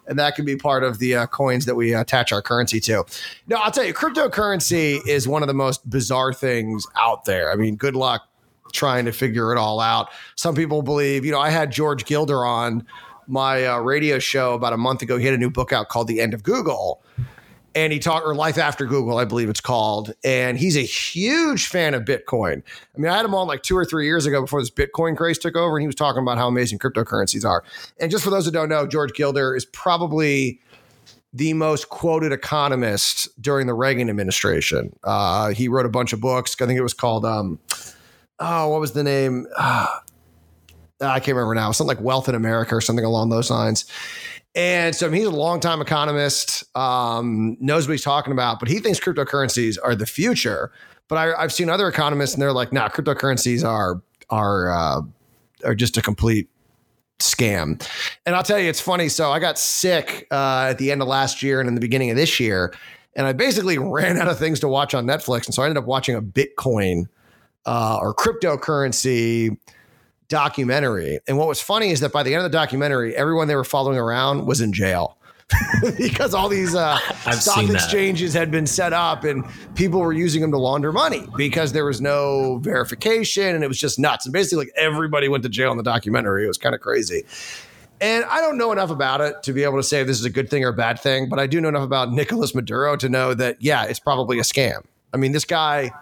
and 0.07 0.19
that 0.19 0.35
can 0.35 0.45
be 0.45 0.57
part 0.57 0.85
of 0.85 0.99
the 0.99 1.15
uh, 1.15 1.27
coins 1.27 1.65
that 1.67 1.75
we 1.75 1.95
attach 1.95 2.33
our 2.33 2.43
currency 2.43 2.81
to. 2.81 3.05
No, 3.47 3.57
I'll 3.57 3.71
tell 3.71 3.85
you, 3.85 3.95
cryptocurrency 3.95 5.01
is 5.07 5.27
one 5.27 5.43
of 5.43 5.49
the 5.49 5.55
most 5.55 5.89
bizarre 5.89 6.33
things 6.33 6.87
out 6.97 7.25
there. 7.25 7.53
I 7.53 7.57
mean, 7.57 7.77
good 7.77 7.97
luck 7.97 8.29
trying 8.73 9.05
to 9.05 9.13
figure 9.13 9.53
it 9.53 9.59
all 9.59 9.81
out. 9.81 10.09
Some 10.35 10.55
people 10.55 10.83
believe, 10.83 11.25
you 11.25 11.33
know, 11.33 11.41
I 11.41 11.51
had 11.51 11.71
George 11.71 12.05
Gilder 12.05 12.45
on 12.45 12.87
my 13.27 13.67
uh, 13.67 13.79
radio 13.79 14.19
show 14.19 14.55
about 14.55 14.73
a 14.73 14.77
month 14.77 15.01
ago. 15.01 15.17
He 15.17 15.25
had 15.25 15.35
a 15.35 15.39
new 15.39 15.51
book 15.51 15.73
out 15.73 15.89
called 15.89 16.09
The 16.09 16.21
End 16.21 16.35
of 16.35 16.43
Google 16.43 17.03
and 17.75 17.93
he 17.93 17.99
talked 17.99 18.27
or 18.27 18.35
life 18.35 18.59
after 18.59 18.87
google 18.87 19.19
i 19.19 19.25
believe 19.25 19.49
it's 19.49 19.61
called. 19.61 20.13
And 20.25 20.59
he's 20.59 20.77
a 20.77 20.81
huge 20.81 21.67
fan 21.67 21.95
of 21.95 22.05
bitcoin. 22.05 22.63
I 22.95 22.99
mean 22.99 23.11
i 23.11 23.17
had 23.17 23.25
him 23.25 23.35
on 23.35 23.47
like 23.47 23.63
two 23.63 23.77
or 23.77 23.85
three 23.85 24.07
years 24.07 24.27
ago 24.27 24.41
before 24.43 24.61
this 24.61 24.71
bitcoin 24.71 25.17
craze 25.17 25.39
took 25.39 25.57
over 25.57 25.77
and 25.77 25.83
he 25.83 25.87
was 25.87 25.97
talking 25.97 26.23
about 26.23 26.39
how 26.39 26.49
amazing 26.49 26.79
cryptocurrencies 26.79 27.45
are. 27.45 27.65
And 27.99 28.11
just 28.11 28.25
for 28.25 28.31
those 28.31 28.47
who 28.47 28.51
don't 28.51 28.69
know 28.69 28.87
george 28.87 29.15
gilder 29.15 29.55
is 29.55 29.65
probably 29.67 30.61
the 31.33 31.53
most 31.53 31.89
quoted 31.89 32.31
economist 32.31 33.29
during 33.43 33.67
the 33.67 33.75
reagan 33.75 34.09
administration. 34.09 34.97
Uh, 35.03 35.49
he 35.49 35.67
wrote 35.67 35.85
a 35.85 35.89
bunch 35.89 36.13
of 36.13 36.21
books. 36.21 36.55
I 36.61 36.67
think 36.67 36.79
it 36.79 36.83
was 36.83 36.95
called 36.95 37.25
um, 37.25 37.59
oh 38.39 38.69
what 38.69 38.81
was 38.81 38.93
the 38.93 39.03
name? 39.03 39.47
Uh, 39.57 39.89
I 41.01 41.19
can't 41.21 41.37
remember 41.37 41.55
now, 41.55 41.73
something 41.73 41.97
like 41.97 42.05
Wealth 42.05 42.29
in 42.29 42.35
America 42.35 42.75
or 42.75 42.81
something 42.81 43.05
along 43.05 43.31
those 43.31 43.51
lines. 43.51 43.85
And 44.55 44.95
so 44.95 45.07
I 45.07 45.11
mean, 45.11 45.21
he's 45.21 45.29
a 45.29 45.33
longtime 45.33 45.81
economist, 45.81 46.65
um, 46.77 47.57
knows 47.61 47.89
what 47.89 47.93
he's 47.93 48.05
talking 48.05 48.33
about, 48.33 48.61
but 48.61 48.69
he 48.69 48.79
thinks 48.79 49.01
cryptocurrencies 49.01 49.79
are 49.83 49.95
the 49.95 50.07
future. 50.07 50.71
But 51.09 51.19
I, 51.19 51.43
have 51.43 51.53
seen 51.53 51.69
other 51.69 51.89
economists, 51.89 52.35
and 52.35 52.43
they're 52.43 52.53
like, 52.53 52.73
"Nah, 52.73 52.89
cryptocurrencies 52.89 53.67
are 53.67 54.01
are 54.31 54.71
uh, 54.71 55.01
are 55.65 55.75
just 55.75 55.97
a 55.97 56.03
complete 56.03 56.49
scam." 57.19 57.87
And 58.25 58.35
I'll 58.35 58.43
tell 58.43 58.59
you, 58.59 58.71
it's 58.71 58.81
funny. 58.81 59.09
So 59.09 59.31
I 59.31 59.39
got 59.39 59.59
sick 59.59 60.27
uh, 60.31 60.69
at 60.71 60.79
the 60.79 60.91
end 60.91 61.03
of 61.03 61.09
last 61.09 61.43
year 61.43 61.61
and 61.61 61.69
in 61.69 61.75
the 61.75 61.81
beginning 61.81 62.11
of 62.11 62.17
this 62.17 62.39
year, 62.41 62.73
and 63.17 63.27
I 63.27 63.33
basically 63.33 63.77
ran 63.79 64.17
out 64.17 64.29
of 64.29 64.39
things 64.39 64.61
to 64.61 64.69
watch 64.69 64.95
on 64.95 65.05
Netflix, 65.05 65.47
and 65.47 65.55
so 65.55 65.63
I 65.63 65.67
ended 65.67 65.83
up 65.83 65.87
watching 65.87 66.15
a 66.15 66.23
Bitcoin 66.23 67.07
uh, 67.67 67.99
or 68.01 68.15
cryptocurrency 68.15 69.59
documentary. 70.35 71.21
And 71.29 71.39
what 71.39 71.47
was 71.47 71.61
funny 71.61 71.91
is 71.91 72.01
that 72.01 72.11
by 72.11 72.25
the 72.25 72.35
end 72.35 72.45
of 72.45 72.51
the 72.51 72.59
documentary, 72.59 73.15
everyone 73.15 73.47
they 73.47 73.55
were 73.55 73.63
following 73.63 73.99
around 73.99 74.47
was 74.47 74.61
in 74.61 74.73
jail. 74.73 75.17
because 75.97 76.35
all 76.35 76.49
these 76.49 76.75
uh, 76.75 76.99
stock 77.31 77.71
exchanges 77.71 78.35
had 78.35 78.51
been 78.51 78.67
set 78.67 78.93
up 78.93 79.23
and 79.23 79.45
people 79.77 80.01
were 80.01 80.13
using 80.13 80.43
them 80.43 80.51
to 80.51 80.59
launder 80.59 80.91
money 80.91 81.25
because 81.37 81.71
there 81.71 81.85
was 81.85 82.01
no 82.01 82.59
verification 82.63 83.55
and 83.55 83.63
it 83.63 83.69
was 83.69 83.79
just 83.79 83.97
nuts. 83.97 84.27
And 84.27 84.33
basically, 84.33 84.65
like 84.65 84.75
everybody 84.75 85.29
went 85.29 85.45
to 85.45 85.49
jail 85.49 85.71
in 85.71 85.77
the 85.77 85.85
documentary. 85.85 86.47
It 86.47 86.49
was 86.49 86.59
kind 86.59 86.75
of 86.75 86.81
crazy. 86.81 87.23
And 88.01 88.25
I 88.25 88.41
don't 88.41 88.59
know 88.59 88.73
enough 88.73 88.91
about 88.91 89.21
it 89.21 89.41
to 89.45 89.53
be 89.53 89.63
able 89.63 89.77
to 89.77 89.85
say 89.85 90.01
if 90.01 90.09
this 90.09 90.19
is 90.19 90.25
a 90.25 90.31
good 90.31 90.51
thing 90.51 90.65
or 90.65 90.71
a 90.71 90.73
bad 90.73 90.99
thing, 90.99 91.29
but 91.29 91.39
I 91.39 91.47
do 91.47 91.61
know 91.61 91.69
enough 91.69 91.85
about 91.85 92.11
Nicolas 92.11 92.57
Maduro 92.57 92.97
to 92.97 93.09
know 93.09 93.35
that, 93.35 93.63
yeah, 93.63 93.85
it's 93.85 94.01
probably 94.01 94.41
a 94.41 94.43
scam. 94.43 94.83
I 95.13 95.17
mean, 95.17 95.31
this 95.31 95.45
guy 95.45 95.93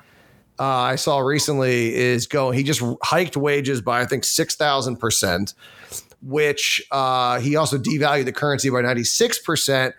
uh, 0.63 0.65
I 0.65 0.95
saw 0.95 1.19
recently 1.19 1.93
is 1.93 2.29
going, 2.29 2.57
he 2.57 2.63
just 2.63 2.81
hiked 3.03 3.37
wages 3.37 3.81
by, 3.81 4.01
I 4.01 4.07
think, 4.07 4.23
6,000%, 4.23 5.55
which 6.23 6.87
uh, 6.93 7.41
he 7.41 7.57
also 7.57 7.79
devalued 7.79 8.27
the 8.27 8.33
currency 8.33 8.71
by 8.71 8.81
96%, 8.81 9.93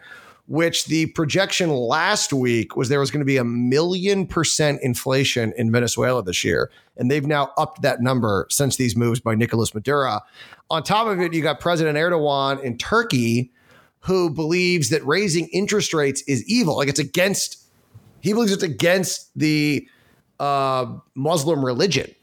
which 0.47 0.85
the 0.85 1.07
projection 1.07 1.69
last 1.69 2.31
week 2.31 2.77
was 2.77 2.87
there 2.87 3.01
was 3.01 3.11
going 3.11 3.19
to 3.19 3.25
be 3.25 3.35
a 3.35 3.43
million 3.43 4.25
percent 4.25 4.79
inflation 4.81 5.51
in 5.57 5.69
Venezuela 5.69 6.23
this 6.23 6.45
year. 6.45 6.71
And 6.95 7.11
they've 7.11 7.27
now 7.27 7.51
upped 7.57 7.81
that 7.81 7.99
number 7.99 8.47
since 8.49 8.77
these 8.77 8.95
moves 8.95 9.19
by 9.19 9.35
Nicolas 9.35 9.75
Maduro. 9.75 10.21
On 10.69 10.81
top 10.81 11.07
of 11.07 11.19
it, 11.19 11.33
you 11.33 11.41
got 11.41 11.59
President 11.59 11.97
Erdogan 11.97 12.63
in 12.63 12.77
Turkey, 12.77 13.51
who 13.99 14.29
believes 14.29 14.91
that 14.91 15.05
raising 15.05 15.49
interest 15.49 15.93
rates 15.93 16.21
is 16.21 16.41
evil. 16.47 16.77
Like 16.77 16.87
it's 16.87 16.99
against, 16.99 17.61
he 18.21 18.31
believes 18.31 18.53
it's 18.53 18.63
against 18.63 19.29
the 19.37 19.85
uh, 20.43 20.85
Muslim 21.15 21.63
religion. 21.63 22.13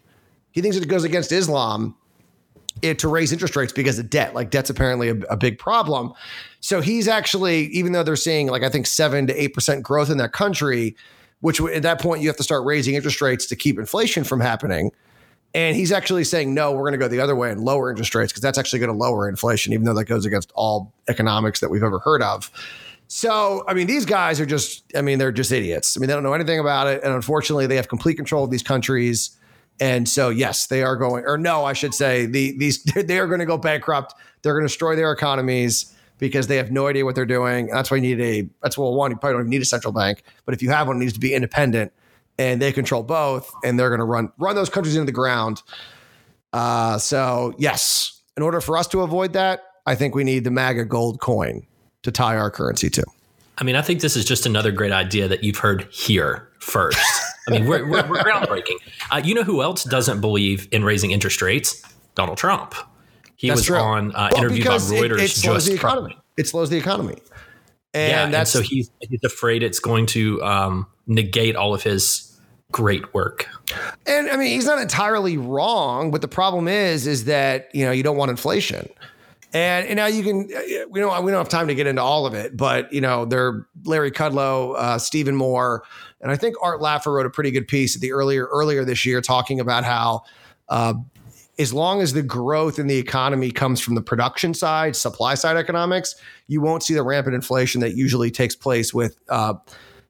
He 0.52 0.60
thinks 0.60 0.76
it 0.76 0.86
goes 0.88 1.04
against 1.04 1.32
Islam 1.32 1.96
it, 2.82 2.98
to 2.98 3.08
raise 3.08 3.32
interest 3.32 3.56
rates 3.56 3.72
because 3.72 3.98
of 3.98 4.10
debt. 4.10 4.34
Like 4.34 4.50
debt's 4.50 4.68
apparently 4.68 5.08
a, 5.08 5.14
a, 5.30 5.36
big 5.38 5.58
problem. 5.58 6.12
So 6.60 6.82
he's 6.82 7.08
actually, 7.08 7.66
even 7.66 7.92
though 7.92 8.02
they're 8.02 8.16
seeing 8.16 8.48
like 8.48 8.62
I 8.62 8.68
think 8.68 8.86
seven 8.86 9.26
to 9.26 9.42
eight 9.42 9.54
percent 9.54 9.82
growth 9.82 10.10
in 10.10 10.18
that 10.18 10.32
country, 10.32 10.96
which 11.40 11.62
at 11.62 11.82
that 11.82 12.00
point 12.00 12.20
you 12.20 12.28
have 12.28 12.36
to 12.36 12.42
start 12.42 12.64
raising 12.66 12.94
interest 12.94 13.22
rates 13.22 13.46
to 13.46 13.56
keep 13.56 13.78
inflation 13.78 14.24
from 14.24 14.40
happening. 14.40 14.90
And 15.54 15.74
he's 15.74 15.90
actually 15.90 16.24
saying, 16.24 16.52
no, 16.54 16.72
we're 16.72 16.82
going 16.82 16.92
to 16.92 16.98
go 16.98 17.08
the 17.08 17.20
other 17.20 17.34
way 17.34 17.50
and 17.50 17.62
lower 17.62 17.90
interest 17.90 18.14
rates 18.14 18.32
because 18.32 18.42
that's 18.42 18.58
actually 18.58 18.80
going 18.80 18.92
to 18.92 18.98
lower 18.98 19.28
inflation, 19.28 19.72
even 19.72 19.86
though 19.86 19.94
that 19.94 20.04
goes 20.04 20.26
against 20.26 20.52
all 20.54 20.92
economics 21.08 21.60
that 21.60 21.70
we've 21.70 21.82
ever 21.82 21.98
heard 22.00 22.22
of. 22.22 22.50
So, 23.12 23.64
I 23.66 23.74
mean, 23.74 23.88
these 23.88 24.06
guys 24.06 24.40
are 24.40 24.46
just, 24.46 24.84
I 24.94 25.02
mean, 25.02 25.18
they're 25.18 25.32
just 25.32 25.50
idiots. 25.50 25.96
I 25.96 25.98
mean, 25.98 26.06
they 26.06 26.14
don't 26.14 26.22
know 26.22 26.32
anything 26.32 26.60
about 26.60 26.86
it. 26.86 27.02
And 27.02 27.12
unfortunately, 27.12 27.66
they 27.66 27.74
have 27.74 27.88
complete 27.88 28.14
control 28.14 28.44
of 28.44 28.52
these 28.52 28.62
countries. 28.62 29.36
And 29.80 30.08
so, 30.08 30.28
yes, 30.28 30.68
they 30.68 30.84
are 30.84 30.94
going, 30.94 31.24
or 31.26 31.36
no, 31.36 31.64
I 31.64 31.72
should 31.72 31.92
say, 31.92 32.26
the, 32.26 32.56
these 32.56 32.84
they 32.94 33.18
are 33.18 33.26
going 33.26 33.40
to 33.40 33.46
go 33.46 33.58
bankrupt. 33.58 34.14
They're 34.42 34.52
going 34.52 34.62
to 34.62 34.68
destroy 34.68 34.94
their 34.94 35.10
economies 35.10 35.92
because 36.18 36.46
they 36.46 36.56
have 36.56 36.70
no 36.70 36.86
idea 36.86 37.04
what 37.04 37.16
they're 37.16 37.26
doing. 37.26 37.66
That's 37.66 37.90
why 37.90 37.96
you 37.96 38.02
need 38.02 38.20
a, 38.20 38.48
that's 38.62 38.78
well, 38.78 38.94
one, 38.94 39.10
you 39.10 39.16
probably 39.16 39.32
don't 39.32 39.40
even 39.40 39.50
need 39.50 39.62
a 39.62 39.64
central 39.64 39.92
bank. 39.92 40.22
But 40.44 40.54
if 40.54 40.62
you 40.62 40.70
have 40.70 40.86
one, 40.86 40.98
it 40.98 41.00
needs 41.00 41.14
to 41.14 41.20
be 41.20 41.34
independent 41.34 41.92
and 42.38 42.62
they 42.62 42.70
control 42.70 43.02
both 43.02 43.52
and 43.64 43.76
they're 43.76 43.90
going 43.90 43.98
to 43.98 44.04
run, 44.04 44.32
run 44.38 44.54
those 44.54 44.70
countries 44.70 44.94
into 44.94 45.06
the 45.06 45.12
ground. 45.12 45.62
Uh, 46.52 46.96
so, 46.96 47.54
yes, 47.58 48.22
in 48.36 48.44
order 48.44 48.60
for 48.60 48.76
us 48.76 48.86
to 48.86 49.00
avoid 49.00 49.32
that, 49.32 49.64
I 49.84 49.96
think 49.96 50.14
we 50.14 50.22
need 50.22 50.44
the 50.44 50.52
MAGA 50.52 50.84
gold 50.84 51.18
coin 51.20 51.66
to 52.02 52.10
tie 52.10 52.36
our 52.36 52.50
currency 52.50 52.90
to. 52.90 53.04
I 53.58 53.64
mean, 53.64 53.76
I 53.76 53.82
think 53.82 54.00
this 54.00 54.16
is 54.16 54.24
just 54.24 54.46
another 54.46 54.72
great 54.72 54.92
idea 54.92 55.28
that 55.28 55.44
you've 55.44 55.58
heard 55.58 55.86
here 55.90 56.48
first. 56.60 56.98
I 57.46 57.52
mean, 57.52 57.66
we're, 57.66 57.84
we're, 57.88 58.08
we're 58.08 58.22
groundbreaking. 58.22 58.76
Uh, 59.10 59.20
you 59.22 59.34
know 59.34 59.42
who 59.42 59.62
else 59.62 59.84
doesn't 59.84 60.20
believe 60.20 60.68
in 60.72 60.84
raising 60.84 61.10
interest 61.10 61.42
rates? 61.42 61.82
Donald 62.14 62.38
Trump. 62.38 62.74
He 63.36 63.48
that's 63.48 63.60
was 63.60 63.66
true. 63.66 63.76
on 63.76 64.14
uh, 64.14 64.30
well, 64.32 64.44
interviewed 64.44 64.66
by 64.66 64.76
Reuters. 64.76 65.18
It, 65.18 65.20
it 65.22 65.30
slows 65.30 65.66
the 65.66 65.74
economy. 65.74 66.18
It 66.36 66.46
slows 66.46 66.70
the 66.70 66.78
economy. 66.78 67.16
And 67.92 68.10
yeah, 68.10 68.26
that's 68.38 68.54
and 68.54 68.64
so 68.64 68.68
he's, 68.68 68.90
he's 69.00 69.24
afraid 69.24 69.62
it's 69.62 69.80
going 69.80 70.06
to 70.06 70.42
um, 70.42 70.86
negate 71.06 71.56
all 71.56 71.74
of 71.74 71.82
his 71.82 72.38
great 72.70 73.12
work. 73.14 73.48
And 74.06 74.28
I 74.30 74.36
mean, 74.36 74.48
he's 74.48 74.66
not 74.66 74.80
entirely 74.80 75.36
wrong, 75.36 76.10
but 76.10 76.20
the 76.20 76.28
problem 76.28 76.68
is, 76.68 77.06
is 77.06 77.24
that 77.24 77.68
you 77.74 77.84
know 77.84 77.90
you 77.90 78.02
don't 78.02 78.16
want 78.16 78.30
inflation. 78.30 78.88
And, 79.52 79.86
and 79.88 79.96
now 79.96 80.06
you 80.06 80.22
can, 80.22 80.48
we 80.90 81.00
don't, 81.00 81.24
we 81.24 81.32
don't 81.32 81.38
have 81.38 81.48
time 81.48 81.66
to 81.68 81.74
get 81.74 81.86
into 81.86 82.02
all 82.02 82.24
of 82.24 82.34
it, 82.34 82.56
but 82.56 82.92
you 82.92 83.00
know, 83.00 83.24
they're 83.24 83.66
Larry 83.84 84.12
Kudlow, 84.12 84.76
uh, 84.76 84.98
Stephen 84.98 85.34
Moore, 85.34 85.82
and 86.20 86.30
I 86.30 86.36
think 86.36 86.56
Art 86.62 86.80
Laffer 86.80 87.14
wrote 87.14 87.26
a 87.26 87.30
pretty 87.30 87.50
good 87.50 87.66
piece 87.66 87.96
at 87.96 88.02
the 88.02 88.12
earlier 88.12 88.46
earlier 88.46 88.84
this 88.84 89.04
year 89.04 89.20
talking 89.20 89.58
about 89.58 89.84
how 89.84 90.22
uh, 90.68 90.94
as 91.58 91.72
long 91.72 92.00
as 92.00 92.12
the 92.12 92.22
growth 92.22 92.78
in 92.78 92.86
the 92.86 92.96
economy 92.96 93.50
comes 93.50 93.80
from 93.80 93.94
the 93.94 94.02
production 94.02 94.54
side, 94.54 94.96
supply 94.96 95.34
side 95.34 95.56
economics, 95.56 96.14
you 96.46 96.60
won't 96.60 96.82
see 96.82 96.94
the 96.94 97.02
rampant 97.02 97.34
inflation 97.34 97.80
that 97.80 97.96
usually 97.96 98.30
takes 98.30 98.54
place 98.54 98.94
with 98.94 99.16
uh, 99.28 99.54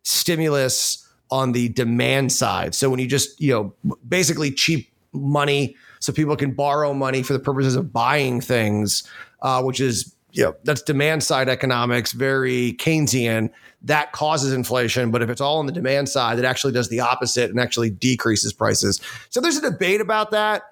stimulus 0.03 1.09
on 1.31 1.53
the 1.53 1.69
demand 1.71 2.33
side. 2.33 2.75
So 2.75 2.91
when 2.91 2.99
you 3.01 3.07
just 3.07 3.41
you 3.41 3.53
know 3.53 3.97
basically 4.07 4.51
cheap 4.51 4.93
money 5.13 5.77
so 6.01 6.13
people 6.13 6.37
can 6.37 6.53
borrow 6.53 6.95
money 6.95 7.23
for 7.23 7.33
the 7.33 7.39
purposes 7.39 7.77
of 7.77 7.93
buying 7.93 8.41
things 8.41 9.03
uh, 9.43 9.63
which 9.63 9.81
is 9.81 10.15
you 10.33 10.45
know 10.45 10.55
that's 10.65 10.83
demand 10.83 11.23
side 11.23 11.49
economics, 11.49 12.13
very 12.13 12.75
Keynesian. 12.75 13.51
That 13.83 14.13
causes 14.13 14.53
inflation, 14.53 15.11
but 15.11 15.23
if 15.23 15.31
it's 15.31 15.41
all 15.41 15.59
on 15.59 15.67
the 15.67 15.73
demand 15.73 16.09
side, 16.09 16.39
it 16.39 16.45
actually 16.45 16.73
does 16.73 16.89
the 16.89 17.01
opposite 17.01 17.51
and 17.51 17.59
actually 17.59 17.91
decreases 17.91 18.53
prices. 18.53 19.01
So 19.31 19.41
there's 19.41 19.57
a 19.57 19.63
debate 19.63 20.01
about 20.01 20.31
that, 20.33 20.65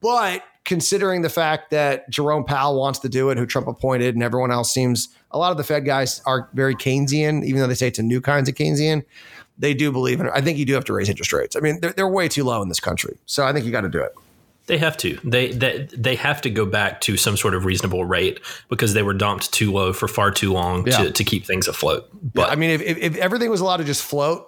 but 0.00 0.42
considering 0.64 1.22
the 1.22 1.30
fact 1.30 1.70
that 1.70 2.10
Jerome 2.10 2.44
Powell 2.44 2.78
wants 2.78 2.98
to 2.98 3.08
do 3.08 3.30
it, 3.30 3.38
who 3.38 3.46
Trump 3.46 3.68
appointed, 3.68 4.14
and 4.14 4.22
everyone 4.22 4.50
else 4.50 4.70
seems 4.70 5.08
a 5.30 5.38
lot 5.38 5.50
of 5.50 5.56
the 5.56 5.64
Fed 5.64 5.86
guys 5.86 6.20
are 6.26 6.50
very 6.52 6.74
Keynesian, 6.74 7.42
even 7.44 7.60
though 7.60 7.66
they 7.66 7.74
say 7.74 7.88
it's 7.88 7.98
a 7.98 8.02
new 8.02 8.20
kinds 8.20 8.48
of 8.50 8.54
Keynesian. 8.54 9.02
They 9.56 9.72
do 9.72 9.90
believe 9.90 10.20
in 10.20 10.26
it. 10.26 10.32
I 10.34 10.42
think 10.42 10.58
you 10.58 10.66
do 10.66 10.74
have 10.74 10.84
to 10.84 10.92
raise 10.92 11.08
interest 11.08 11.32
rates. 11.32 11.56
I 11.56 11.60
mean, 11.60 11.80
they're, 11.80 11.92
they're 11.92 12.08
way 12.08 12.28
too 12.28 12.44
low 12.44 12.60
in 12.60 12.68
this 12.68 12.80
country. 12.80 13.16
So 13.24 13.46
I 13.46 13.52
think 13.52 13.64
you 13.64 13.72
got 13.72 13.80
to 13.80 13.88
do 13.88 14.00
it. 14.00 14.12
They 14.68 14.76
have 14.76 14.98
to. 14.98 15.18
They, 15.24 15.50
they 15.50 15.88
they 15.96 16.14
have 16.16 16.42
to 16.42 16.50
go 16.50 16.66
back 16.66 17.00
to 17.02 17.16
some 17.16 17.38
sort 17.38 17.54
of 17.54 17.64
reasonable 17.64 18.04
rate 18.04 18.38
because 18.68 18.92
they 18.92 19.02
were 19.02 19.14
dumped 19.14 19.50
too 19.50 19.72
low 19.72 19.94
for 19.94 20.06
far 20.06 20.30
too 20.30 20.52
long 20.52 20.86
yeah. 20.86 21.04
to, 21.04 21.10
to 21.10 21.24
keep 21.24 21.46
things 21.46 21.66
afloat. 21.66 22.08
But 22.34 22.48
yeah, 22.48 22.52
I 22.52 22.56
mean, 22.56 22.70
if, 22.70 22.82
if, 22.82 22.98
if 22.98 23.16
everything 23.16 23.48
was 23.48 23.62
allowed 23.62 23.78
to 23.78 23.84
just 23.84 24.02
float 24.02 24.46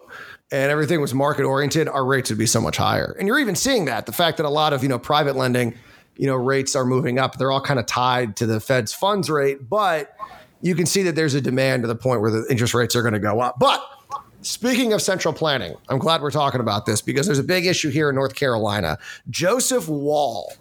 and 0.52 0.70
everything 0.70 1.00
was 1.00 1.14
market 1.14 1.44
oriented, 1.44 1.88
our 1.88 2.04
rates 2.04 2.28
would 2.28 2.38
be 2.38 2.44
so 2.44 2.60
much 2.60 2.76
higher. 2.76 3.16
And 3.18 3.26
you're 3.26 3.38
even 3.38 3.56
seeing 3.56 3.86
that 3.86 4.04
the 4.04 4.12
fact 4.12 4.36
that 4.36 4.44
a 4.44 4.50
lot 4.50 4.74
of 4.74 4.82
you 4.82 4.90
know 4.90 4.98
private 4.98 5.36
lending, 5.36 5.74
you 6.16 6.26
know, 6.26 6.36
rates 6.36 6.76
are 6.76 6.84
moving 6.84 7.18
up. 7.18 7.38
They're 7.38 7.50
all 7.50 7.62
kind 7.62 7.80
of 7.80 7.86
tied 7.86 8.36
to 8.36 8.46
the 8.46 8.60
Fed's 8.60 8.92
funds 8.92 9.30
rate, 9.30 9.70
but 9.70 10.14
you 10.60 10.74
can 10.74 10.84
see 10.84 11.02
that 11.04 11.14
there's 11.14 11.32
a 11.32 11.40
demand 11.40 11.84
to 11.84 11.88
the 11.88 11.96
point 11.96 12.20
where 12.20 12.30
the 12.30 12.46
interest 12.50 12.74
rates 12.74 12.94
are 12.94 13.00
going 13.00 13.14
to 13.14 13.20
go 13.20 13.40
up. 13.40 13.58
But 13.58 13.82
Speaking 14.42 14.94
of 14.94 15.02
central 15.02 15.34
planning, 15.34 15.74
I'm 15.90 15.98
glad 15.98 16.22
we're 16.22 16.30
talking 16.30 16.60
about 16.60 16.86
this 16.86 17.02
because 17.02 17.26
there's 17.26 17.38
a 17.38 17.44
big 17.44 17.66
issue 17.66 17.90
here 17.90 18.08
in 18.08 18.14
North 18.14 18.34
Carolina. 18.34 18.98
Joseph 19.28 19.86
Wall, 19.86 20.54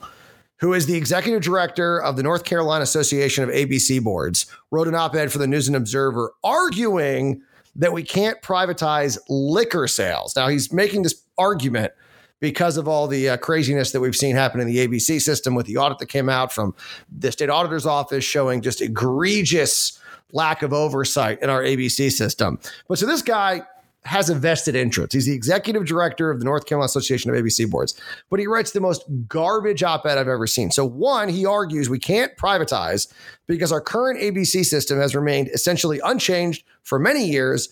who 0.57 0.73
is 0.73 0.85
the 0.85 0.95
executive 0.95 1.41
director 1.41 2.01
of 2.01 2.17
the 2.17 2.23
North 2.23 2.43
Carolina 2.43 2.83
Association 2.83 3.43
of 3.43 3.49
ABC 3.49 4.03
Boards, 4.03 4.47
wrote 4.71 4.89
an 4.89 4.95
op 4.95 5.15
ed 5.15 5.31
for 5.31 5.37
the 5.37 5.47
News 5.47 5.67
and 5.67 5.77
Observer 5.77 6.33
arguing 6.43 7.41
that 7.73 7.93
we 7.93 8.03
can't 8.03 8.41
privatize 8.41 9.17
liquor 9.29 9.87
sales. 9.87 10.35
Now, 10.35 10.49
he's 10.49 10.73
making 10.73 11.03
this 11.03 11.23
argument 11.37 11.93
because 12.41 12.75
of 12.75 12.87
all 12.87 13.07
the 13.07 13.29
uh, 13.29 13.37
craziness 13.37 13.91
that 13.91 14.01
we've 14.01 14.15
seen 14.15 14.35
happen 14.35 14.59
in 14.59 14.67
the 14.67 14.87
ABC 14.87 15.21
system 15.21 15.55
with 15.55 15.67
the 15.67 15.77
audit 15.77 15.99
that 15.99 16.07
came 16.07 16.27
out 16.27 16.51
from 16.51 16.75
the 17.09 17.31
state 17.31 17.49
auditor's 17.49 17.85
office 17.85 18.25
showing 18.25 18.61
just 18.61 18.81
egregious 18.81 19.98
lack 20.31 20.61
of 20.61 20.73
oversight 20.73 21.41
in 21.41 21.49
our 21.49 21.61
ABC 21.63 22.11
system. 22.11 22.59
But 22.87 22.99
so 22.99 23.05
this 23.05 23.21
guy 23.21 23.61
has 24.05 24.29
a 24.29 24.35
vested 24.35 24.75
interest. 24.75 25.13
He's 25.13 25.25
the 25.25 25.33
executive 25.33 25.85
director 25.85 26.31
of 26.31 26.39
the 26.39 26.45
North 26.45 26.65
Carolina 26.65 26.85
Association 26.85 27.29
of 27.31 27.37
ABC 27.37 27.69
boards, 27.69 27.99
but 28.29 28.39
he 28.39 28.47
writes 28.47 28.71
the 28.71 28.79
most 28.79 29.03
garbage 29.27 29.83
op 29.83 30.05
ed 30.05 30.17
I've 30.17 30.27
ever 30.27 30.47
seen. 30.47 30.71
So, 30.71 30.85
one, 30.85 31.29
he 31.29 31.45
argues 31.45 31.89
we 31.89 31.99
can't 31.99 32.35
privatize 32.37 33.11
because 33.45 33.71
our 33.71 33.81
current 33.81 34.19
ABC 34.19 34.65
system 34.65 34.99
has 34.99 35.15
remained 35.15 35.49
essentially 35.49 35.99
unchanged 36.03 36.63
for 36.83 36.97
many 36.97 37.25
years 37.25 37.69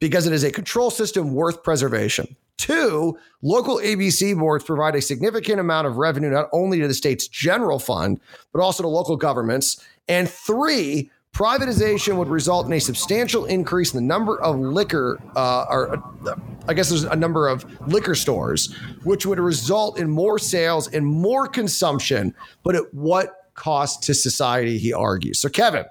because 0.00 0.26
it 0.26 0.32
is 0.32 0.44
a 0.44 0.50
control 0.50 0.90
system 0.90 1.34
worth 1.34 1.62
preservation. 1.62 2.34
Two, 2.56 3.16
local 3.42 3.76
ABC 3.76 4.36
boards 4.36 4.64
provide 4.64 4.96
a 4.96 5.02
significant 5.02 5.60
amount 5.60 5.86
of 5.86 5.96
revenue 5.96 6.30
not 6.30 6.48
only 6.52 6.80
to 6.80 6.88
the 6.88 6.94
state's 6.94 7.28
general 7.28 7.78
fund, 7.78 8.20
but 8.52 8.60
also 8.60 8.82
to 8.82 8.88
local 8.88 9.16
governments. 9.16 9.84
And 10.08 10.28
three, 10.28 11.10
privatization 11.32 12.16
would 12.16 12.28
result 12.28 12.66
in 12.66 12.72
a 12.72 12.80
substantial 12.80 13.44
increase 13.44 13.94
in 13.94 14.00
the 14.00 14.06
number 14.06 14.40
of 14.40 14.58
liquor, 14.58 15.18
uh, 15.36 15.66
or 15.68 15.96
uh, 15.96 16.34
I 16.66 16.74
guess 16.74 16.88
there's 16.88 17.04
a 17.04 17.16
number 17.16 17.48
of 17.48 17.64
liquor 17.88 18.14
stores, 18.14 18.74
which 19.04 19.24
would 19.24 19.38
result 19.38 19.98
in 19.98 20.10
more 20.10 20.38
sales 20.38 20.88
and 20.88 21.06
more 21.06 21.46
consumption. 21.46 22.34
But 22.62 22.74
at 22.74 22.92
what 22.92 23.50
cost 23.54 24.02
to 24.04 24.14
society, 24.14 24.78
he 24.78 24.92
argues. 24.92 25.38
So, 25.38 25.48
Kevin, 25.48 25.84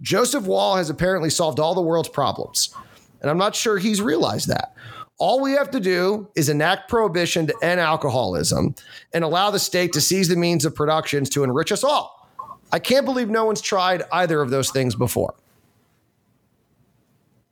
Joseph 0.00 0.44
Wall 0.44 0.76
has 0.76 0.90
apparently 0.90 1.30
solved 1.30 1.58
all 1.58 1.74
the 1.74 1.82
world's 1.82 2.08
problems. 2.08 2.74
And 3.20 3.30
I'm 3.30 3.38
not 3.38 3.56
sure 3.56 3.78
he's 3.78 4.00
realized 4.00 4.48
that. 4.48 4.74
All 5.18 5.40
we 5.40 5.52
have 5.52 5.70
to 5.72 5.80
do 5.80 6.28
is 6.36 6.48
enact 6.48 6.88
prohibition 6.88 7.48
to 7.48 7.54
end 7.60 7.80
alcoholism 7.80 8.76
and 9.12 9.24
allow 9.24 9.50
the 9.50 9.58
state 9.58 9.92
to 9.94 10.00
seize 10.00 10.28
the 10.28 10.36
means 10.36 10.64
of 10.64 10.76
productions 10.76 11.28
to 11.30 11.42
enrich 11.42 11.72
us 11.72 11.82
all. 11.82 12.17
I 12.72 12.78
can't 12.78 13.04
believe 13.04 13.28
no 13.28 13.44
one's 13.44 13.60
tried 13.60 14.02
either 14.12 14.40
of 14.40 14.50
those 14.50 14.70
things 14.70 14.94
before. 14.94 15.34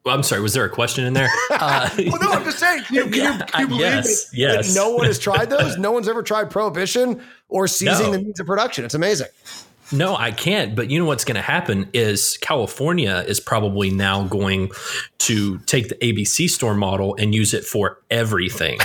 Well, 0.04 0.14
I'm 0.14 0.22
sorry. 0.22 0.40
Was 0.40 0.54
there 0.54 0.64
a 0.64 0.70
question 0.70 1.04
in 1.04 1.14
there? 1.14 1.28
Uh, 1.50 1.90
well, 1.98 2.20
no, 2.20 2.30
I'm 2.30 2.44
just 2.44 2.60
saying. 2.60 2.84
Can 2.84 2.94
you, 2.94 3.02
can 3.06 3.12
you, 3.14 3.44
can 3.44 3.60
you 3.62 3.66
believe 3.66 3.80
yes, 3.80 4.30
that, 4.30 4.36
yes. 4.36 4.74
that 4.74 4.80
no 4.80 4.90
one 4.90 5.06
has 5.06 5.18
tried 5.18 5.50
those? 5.50 5.76
No 5.86 5.90
one's 5.90 6.08
ever 6.08 6.22
tried 6.22 6.48
prohibition 6.48 7.20
or 7.48 7.66
seizing 7.66 8.06
no. 8.06 8.12
the 8.12 8.18
means 8.18 8.38
of 8.38 8.46
production. 8.46 8.84
It's 8.84 8.94
amazing. 8.94 9.26
No, 9.92 10.16
I 10.16 10.30
can't. 10.30 10.76
But 10.76 10.90
you 10.90 10.98
know 11.00 11.04
what's 11.06 11.24
going 11.24 11.36
to 11.36 11.42
happen 11.42 11.88
is 11.92 12.38
California 12.38 13.24
is 13.26 13.40
probably 13.40 13.90
now 13.90 14.24
going 14.24 14.70
to 15.18 15.58
take 15.60 15.88
the 15.88 15.96
ABC 15.96 16.50
store 16.50 16.74
model 16.74 17.16
and 17.16 17.34
use 17.34 17.52
it 17.52 17.64
for 17.64 17.98
everything. 18.10 18.78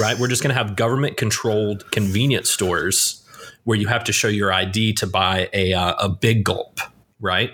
right? 0.00 0.18
We're 0.18 0.28
just 0.28 0.42
going 0.42 0.54
to 0.54 0.60
have 0.60 0.76
government 0.76 1.16
controlled 1.16 1.90
convenience 1.90 2.50
stores 2.50 3.25
where 3.66 3.76
you 3.76 3.88
have 3.88 4.04
to 4.04 4.12
show 4.12 4.28
your 4.28 4.52
ID 4.52 4.92
to 4.92 5.06
buy 5.08 5.50
a 5.52 5.74
uh, 5.74 5.94
a 5.98 6.08
big 6.08 6.44
gulp, 6.44 6.78
right? 7.20 7.50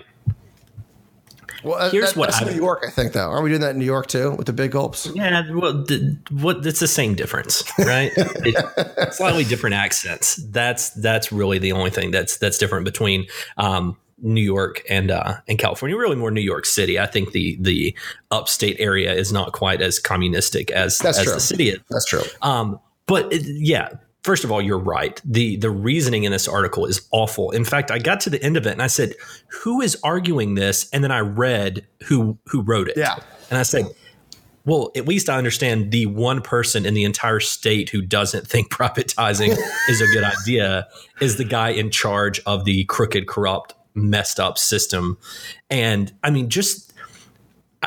Well, 1.63 1.75
uh, 1.75 1.89
here's 1.89 2.13
that, 2.13 2.19
what 2.19 2.29
that's 2.29 2.43
I, 2.43 2.51
New 2.51 2.55
York, 2.55 2.83
I 2.85 2.91
think, 2.91 3.13
though. 3.13 3.29
Aren't 3.29 3.43
we 3.43 3.49
doing 3.49 3.61
that 3.61 3.71
in 3.71 3.79
New 3.79 3.85
York 3.85 4.07
too 4.07 4.31
with 4.31 4.45
the 4.45 4.53
big 4.53 4.71
gulps? 4.71 5.09
Yeah, 5.15 5.49
well, 5.51 5.73
the, 5.73 6.15
what 6.29 6.63
it's 6.65 6.79
the 6.79 6.87
same 6.87 7.15
difference, 7.15 7.63
right? 7.79 8.11
it, 8.17 9.13
slightly 9.13 9.43
different 9.43 9.73
accents. 9.73 10.35
That's 10.35 10.91
that's 10.91 11.31
really 11.31 11.57
the 11.57 11.71
only 11.71 11.89
thing 11.89 12.11
that's 12.11 12.37
that's 12.37 12.59
different 12.59 12.85
between 12.85 13.25
um, 13.57 13.97
New 14.19 14.41
York 14.41 14.83
and 14.89 15.09
uh, 15.09 15.37
and 15.47 15.57
California. 15.57 15.97
Really, 15.97 16.15
more 16.15 16.29
New 16.29 16.41
York 16.41 16.67
City. 16.67 16.99
I 16.99 17.07
think 17.07 17.31
the 17.31 17.57
the 17.59 17.97
upstate 18.29 18.75
area 18.79 19.13
is 19.13 19.33
not 19.33 19.53
quite 19.53 19.81
as 19.81 19.97
communistic 19.97 20.69
as 20.69 20.99
that's 20.99 21.17
as 21.17 21.23
true. 21.23 21.33
the 21.33 21.39
city 21.39 21.69
is. 21.69 21.79
That's 21.89 22.05
true. 22.05 22.23
Um, 22.43 22.79
but 23.07 23.33
it, 23.33 23.41
yeah, 23.45 23.89
first 24.23 24.43
of 24.43 24.51
all, 24.51 24.61
you're 24.61 24.79
right. 24.79 25.21
The 25.23 25.57
the 25.57 25.69
reasoning 25.69 26.23
in 26.23 26.31
this 26.31 26.47
article 26.47 26.85
is 26.85 27.07
awful. 27.11 27.51
In 27.51 27.65
fact, 27.65 27.91
I 27.91 27.99
got 27.99 28.19
to 28.21 28.29
the 28.29 28.41
end 28.43 28.57
of 28.57 28.65
it 28.65 28.71
and 28.71 28.81
I 28.81 28.87
said, 28.87 29.15
"Who 29.63 29.81
is 29.81 29.97
arguing 30.03 30.55
this?" 30.55 30.89
And 30.91 31.03
then 31.03 31.11
I 31.11 31.19
read 31.19 31.85
who 32.03 32.37
who 32.47 32.61
wrote 32.61 32.87
it. 32.87 32.97
Yeah. 32.97 33.17
And 33.49 33.57
I 33.59 33.63
said, 33.63 33.85
"Well, 34.65 34.91
at 34.95 35.07
least 35.07 35.29
I 35.29 35.37
understand 35.37 35.91
the 35.91 36.05
one 36.07 36.41
person 36.41 36.85
in 36.85 36.93
the 36.93 37.03
entire 37.03 37.39
state 37.39 37.89
who 37.89 38.01
doesn't 38.01 38.47
think 38.47 38.69
privatizing 38.69 39.57
is 39.89 40.01
a 40.01 40.07
good 40.07 40.23
idea 40.23 40.87
is 41.21 41.37
the 41.37 41.45
guy 41.45 41.69
in 41.69 41.91
charge 41.91 42.39
of 42.45 42.65
the 42.65 42.85
crooked, 42.85 43.27
corrupt, 43.27 43.73
messed 43.93 44.39
up 44.39 44.57
system." 44.57 45.17
And 45.69 46.13
I 46.23 46.29
mean, 46.29 46.49
just 46.49 46.92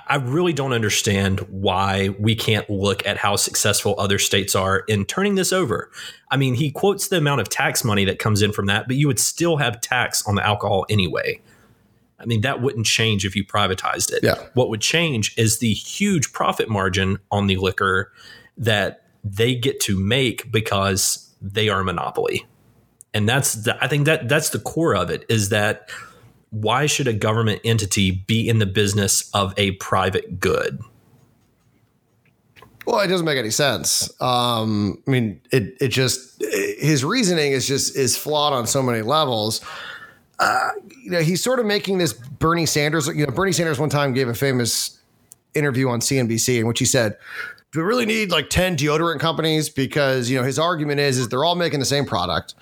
I 0.07 0.17
really 0.17 0.53
don't 0.53 0.73
understand 0.73 1.41
why 1.41 2.11
we 2.19 2.35
can't 2.35 2.69
look 2.69 3.07
at 3.07 3.17
how 3.17 3.37
successful 3.37 3.95
other 3.99 4.19
states 4.19 4.55
are 4.55 4.81
in 4.81 5.05
turning 5.05 5.37
this 5.37 5.53
over. 5.53 5.91
I 6.31 6.37
mean, 6.37 6.55
he 6.55 6.71
quotes 6.71 7.09
the 7.09 7.17
amount 7.17 7.41
of 7.41 7.49
tax 7.49 7.85
money 7.85 8.05
that 8.05 8.19
comes 8.19 8.43
in 8.43 8.53
from 8.53 8.67
that, 8.67 8.87
but 8.89 8.97
you 8.97 9.07
would 9.07 9.19
still 9.19 9.57
have 9.57 9.81
tax 9.81 10.27
on 10.27 10.35
the 10.35 10.45
alcohol 10.47 10.87
anyway. 10.91 11.41
I 12.19 12.27
mean, 12.27 12.41
that 12.43 12.63
wouldn't 12.63 12.87
change 12.87 13.25
if 13.25 13.37
you 13.37 13.45
privatized 13.45 14.13
it. 14.13 14.23
Yeah. 14.23 14.35
What 14.55 14.69
would 14.71 14.81
change 14.81 15.37
is 15.37 15.59
the 15.59 15.73
huge 15.73 16.33
profit 16.33 16.69
margin 16.69 17.19
on 17.31 17.47
the 17.47 17.57
liquor 17.57 18.13
that 18.57 19.05
they 19.23 19.55
get 19.55 19.81
to 19.81 19.99
make 19.99 20.51
because 20.51 21.31
they 21.41 21.69
are 21.69 21.81
a 21.81 21.85
monopoly. 21.85 22.47
And 23.13 23.29
that's 23.29 23.55
the, 23.55 23.83
I 23.83 23.89
think 23.89 24.07
that 24.07 24.29
that's 24.29 24.51
the 24.51 24.59
core 24.59 24.95
of 24.95 25.11
it 25.11 25.25
is 25.29 25.51
that 25.51 25.91
why 26.61 26.87
should 26.87 27.07
a 27.07 27.13
government 27.13 27.61
entity 27.65 28.11
be 28.11 28.49
in 28.49 28.59
the 28.59 28.67
business 28.67 29.31
of 29.35 29.53
a 29.57 29.73
private 29.73 30.41
good? 30.41 30.81
Well, 32.87 33.01
it 33.01 33.09
doesn't 33.09 33.27
make 33.27 33.37
any 33.37 33.51
sense. 33.51 34.09
Um, 34.23 35.03
I 35.07 35.11
mean, 35.11 35.41
it 35.51 35.77
it 35.81 35.89
just 35.89 36.41
his 36.41 37.05
reasoning 37.05 37.53
is 37.53 37.67
just 37.67 37.97
is 37.97 38.17
flawed 38.17 38.53
on 38.53 38.67
so 38.67 38.83
many 38.83 39.03
levels. 39.03 39.61
Uh, 40.39 40.71
you 41.03 41.11
know, 41.11 41.21
he's 41.21 41.43
sort 41.43 41.59
of 41.59 41.67
making 41.67 41.99
this 41.99 42.13
Bernie 42.13 42.67
Sanders. 42.67 43.09
You 43.09 43.27
know, 43.27 43.33
Bernie 43.33 43.53
Sanders 43.53 43.81
one 43.81 43.91
time 43.91 44.15
gave 44.15 44.29
a 44.29 44.35
famous 44.35 44.99
interview 45.55 45.89
on 45.89 46.01
CNBC 46.01 46.61
in 46.61 46.67
which 46.69 46.79
he 46.79 46.85
said, 46.85 47.17
"Do 47.73 47.81
we 47.81 47.85
really 47.85 48.07
need 48.07 48.31
like 48.31 48.51
ten 48.51 48.77
deodorant 48.77 49.19
companies?" 49.19 49.69
Because 49.69 50.31
you 50.31 50.39
know 50.39 50.45
his 50.45 50.59
argument 50.59 51.01
is 51.01 51.19
is 51.19 51.29
they're 51.29 51.45
all 51.45 51.57
making 51.57 51.81
the 51.81 51.87
same 51.87 52.07
product. 52.07 52.55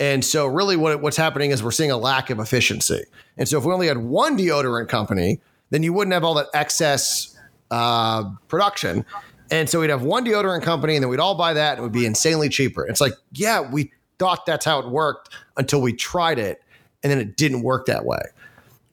And 0.00 0.24
so, 0.24 0.46
really, 0.46 0.76
what, 0.76 1.00
what's 1.02 1.16
happening 1.16 1.50
is 1.50 1.62
we're 1.62 1.70
seeing 1.70 1.90
a 1.90 1.96
lack 1.96 2.30
of 2.30 2.38
efficiency. 2.38 3.04
And 3.36 3.48
so, 3.48 3.58
if 3.58 3.64
we 3.64 3.72
only 3.72 3.88
had 3.88 3.98
one 3.98 4.38
deodorant 4.38 4.88
company, 4.88 5.40
then 5.70 5.82
you 5.82 5.92
wouldn't 5.92 6.12
have 6.12 6.24
all 6.24 6.34
that 6.34 6.46
excess 6.54 7.36
uh, 7.70 8.30
production. 8.46 9.04
And 9.50 9.68
so, 9.68 9.80
we'd 9.80 9.90
have 9.90 10.02
one 10.02 10.24
deodorant 10.24 10.62
company, 10.62 10.94
and 10.94 11.02
then 11.02 11.10
we'd 11.10 11.20
all 11.20 11.34
buy 11.34 11.52
that, 11.54 11.72
and 11.72 11.80
it 11.80 11.82
would 11.82 11.92
be 11.92 12.06
insanely 12.06 12.48
cheaper. 12.48 12.86
It's 12.86 13.00
like, 13.00 13.14
yeah, 13.32 13.60
we 13.60 13.92
thought 14.18 14.46
that's 14.46 14.64
how 14.64 14.78
it 14.78 14.88
worked 14.88 15.30
until 15.56 15.80
we 15.80 15.92
tried 15.92 16.38
it, 16.38 16.62
and 17.02 17.10
then 17.10 17.18
it 17.18 17.36
didn't 17.36 17.62
work 17.62 17.86
that 17.86 18.04
way. 18.04 18.20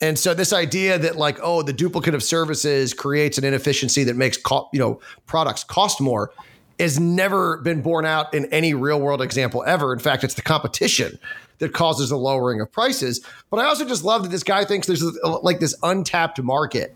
And 0.02 0.20
so 0.20 0.34
this 0.34 0.52
idea 0.52 1.00
that 1.00 1.16
like 1.16 1.40
oh 1.42 1.62
the 1.62 1.74
duplicate 1.74 2.14
of 2.14 2.22
services 2.22 2.94
creates 2.94 3.38
an 3.38 3.44
inefficiency 3.44 4.04
that 4.04 4.16
makes 4.16 4.38
co- 4.38 4.70
you 4.74 4.80
know 4.80 5.00
products 5.26 5.64
cost 5.64 6.02
more 6.02 6.32
has 6.80 7.00
never 7.00 7.58
been 7.58 7.82
borne 7.82 8.06
out 8.06 8.34
in 8.34 8.46
any 8.46 8.74
real 8.74 9.00
world 9.00 9.22
example 9.22 9.64
ever. 9.66 9.94
In 9.94 10.00
fact, 10.00 10.24
it's 10.24 10.34
the 10.34 10.42
competition 10.42 11.18
that 11.60 11.74
causes 11.74 12.10
the 12.10 12.18
lowering 12.18 12.60
of 12.60 12.72
prices. 12.72 13.26
But 13.50 13.60
I 13.60 13.66
also 13.66 13.86
just 13.86 14.04
love 14.04 14.24
that 14.24 14.30
this 14.30 14.44
guy 14.44 14.66
thinks 14.66 14.88
there's 14.88 15.04
like 15.24 15.60
this 15.60 15.76
untapped 15.84 16.42
market. 16.42 16.96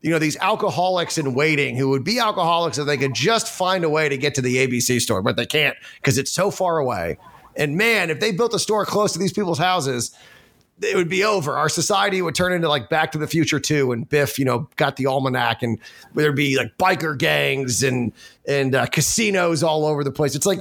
You 0.00 0.10
know, 0.10 0.18
these 0.18 0.36
alcoholics 0.36 1.18
in 1.18 1.34
waiting 1.34 1.76
who 1.76 1.88
would 1.90 2.04
be 2.04 2.18
alcoholics 2.18 2.78
if 2.78 2.86
they 2.86 2.96
could 2.96 3.14
just 3.14 3.48
find 3.48 3.84
a 3.84 3.88
way 3.88 4.08
to 4.08 4.16
get 4.16 4.34
to 4.36 4.42
the 4.42 4.66
ABC 4.66 5.00
store, 5.00 5.20
but 5.20 5.36
they 5.36 5.46
can't 5.46 5.76
because 5.96 6.16
it's 6.16 6.30
so 6.30 6.50
far 6.50 6.78
away. 6.78 7.18
And 7.56 7.76
man, 7.76 8.10
if 8.10 8.20
they 8.20 8.30
built 8.30 8.54
a 8.54 8.58
store 8.58 8.84
close 8.84 9.12
to 9.14 9.18
these 9.18 9.32
people's 9.32 9.58
houses, 9.58 10.14
it 10.82 10.96
would 10.96 11.08
be 11.08 11.24
over. 11.24 11.56
Our 11.56 11.68
society 11.68 12.20
would 12.20 12.34
turn 12.34 12.52
into 12.52 12.68
like 12.68 12.88
Back 12.88 13.12
to 13.12 13.18
the 13.18 13.26
Future 13.26 13.58
2 13.58 13.92
and 13.92 14.08
Biff, 14.08 14.38
you 14.38 14.44
know, 14.44 14.68
got 14.76 14.96
the 14.96 15.06
almanac 15.06 15.62
and 15.62 15.78
there'd 16.14 16.36
be 16.36 16.56
like 16.56 16.76
biker 16.78 17.16
gangs 17.16 17.82
and 17.82 18.12
and 18.46 18.74
uh, 18.74 18.86
casinos 18.86 19.62
all 19.62 19.86
over 19.86 20.04
the 20.04 20.12
place. 20.12 20.34
It's 20.34 20.46
like 20.46 20.60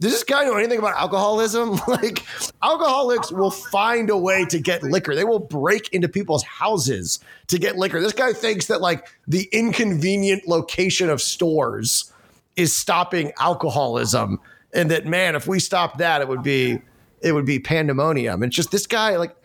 does 0.00 0.12
this 0.12 0.24
guy 0.24 0.44
know 0.44 0.56
anything 0.56 0.78
about 0.78 0.96
alcoholism? 0.96 1.72
like 1.88 2.24
alcoholics 2.62 3.30
will 3.30 3.50
find 3.50 4.08
a 4.08 4.16
way 4.16 4.46
to 4.46 4.58
get 4.58 4.82
liquor. 4.82 5.14
They 5.14 5.24
will 5.24 5.40
break 5.40 5.92
into 5.92 6.08
people's 6.08 6.42
houses 6.42 7.20
to 7.48 7.58
get 7.58 7.76
liquor. 7.76 8.00
This 8.00 8.14
guy 8.14 8.32
thinks 8.32 8.66
that 8.66 8.80
like 8.80 9.08
the 9.28 9.46
inconvenient 9.52 10.48
location 10.48 11.10
of 11.10 11.20
stores 11.20 12.10
is 12.56 12.74
stopping 12.74 13.32
alcoholism 13.38 14.40
and 14.72 14.90
that 14.90 15.06
man, 15.06 15.34
if 15.34 15.46
we 15.46 15.58
stopped 15.58 15.98
that 15.98 16.20
it 16.20 16.28
would 16.28 16.42
be 16.42 16.80
it 17.22 17.32
would 17.32 17.46
be 17.46 17.58
pandemonium. 17.58 18.42
It's 18.42 18.56
just 18.56 18.70
this 18.70 18.86
guy 18.86 19.16
like 19.16 19.36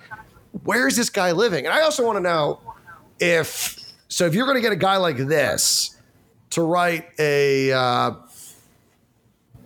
where 0.63 0.87
is 0.87 0.95
this 0.95 1.09
guy 1.09 1.31
living? 1.31 1.65
And 1.65 1.73
I 1.73 1.81
also 1.81 2.05
want 2.05 2.17
to 2.17 2.21
know 2.21 2.59
if 3.19 3.79
so 4.07 4.25
if 4.25 4.33
you're 4.33 4.45
going 4.45 4.57
to 4.57 4.61
get 4.61 4.71
a 4.71 4.77
guy 4.77 4.97
like 4.97 5.17
this 5.17 5.97
to 6.51 6.61
write 6.61 7.07
a 7.19 7.73
uh, 7.73 8.11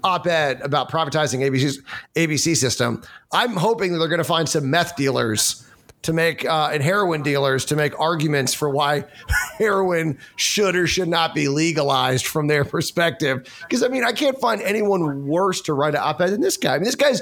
op-ed 0.04 0.62
about 0.62 0.90
privatizing 0.90 1.48
ABC's 1.48 1.82
ABC 2.16 2.56
system, 2.56 3.04
I'm 3.32 3.56
hoping 3.56 3.94
that 3.94 4.00
they're 4.00 4.08
going 4.08 4.20
to 4.20 4.24
find 4.24 4.48
some 4.50 4.70
meth 4.70 4.96
dealers 4.96 5.66
to 6.02 6.14
make 6.14 6.46
uh, 6.46 6.70
and 6.72 6.82
heroin 6.82 7.22
dealers 7.22 7.66
to 7.66 7.76
make 7.76 8.00
arguments 8.00 8.54
for 8.54 8.70
why 8.70 9.04
heroin 9.58 10.18
should 10.38 10.76
or 10.76 10.88
should 10.88 11.10
not 11.10 11.36
be 11.36 11.50
legalized 11.50 12.26
from 12.26 12.48
their 12.48 12.64
perspective. 12.64 13.46
Because 13.62 13.84
I 13.84 13.90
mean, 13.90 14.04
I 14.04 14.14
can't 14.14 14.40
find 14.40 14.62
anyone 14.62 15.28
worse 15.28 15.62
to 15.62 15.74
write 15.74 15.96
an 15.96 16.02
op-ed 16.02 16.30
than 16.30 16.42
this 16.42 16.58
guy. 16.58 16.76
I 16.76 16.78
mean, 16.78 16.86
this 16.86 16.96
guy's 16.96 17.22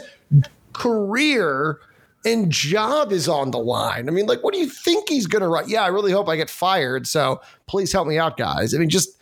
career 0.78 1.80
and 2.24 2.52
job 2.52 3.12
is 3.12 3.28
on 3.28 3.52
the 3.52 3.58
line. 3.58 4.08
I 4.08 4.12
mean, 4.12 4.26
like, 4.28 4.44
what 4.44 4.54
do 4.54 4.60
you 4.60 4.70
think 4.70 5.10
he's 5.10 5.28
going 5.28 5.42
to 5.42 5.48
write? 5.48 5.68
Yeah, 5.68 5.84
I 5.84 5.88
really 5.88 6.12
hope 6.12 6.30
I 6.30 6.36
get 6.36 6.50
fired. 6.50 7.08
So 7.08 7.42
please 7.66 7.92
help 7.92 8.08
me 8.08 8.18
out, 8.20 8.38
guys. 8.38 8.74
I 8.74 8.78
mean, 8.78 8.90
just 8.90 9.18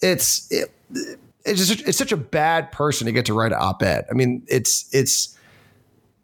it's 0.00 0.50
it, 0.50 0.74
it's 1.44 1.66
just 1.66 1.86
it's 1.86 1.98
such 1.98 2.12
a 2.12 2.16
bad 2.16 2.72
person 2.72 3.06
to 3.06 3.12
get 3.12 3.26
to 3.26 3.34
write 3.34 3.52
an 3.52 3.58
op-ed. 3.60 4.06
I 4.10 4.14
mean, 4.14 4.42
it's 4.48 4.92
it's. 4.92 5.32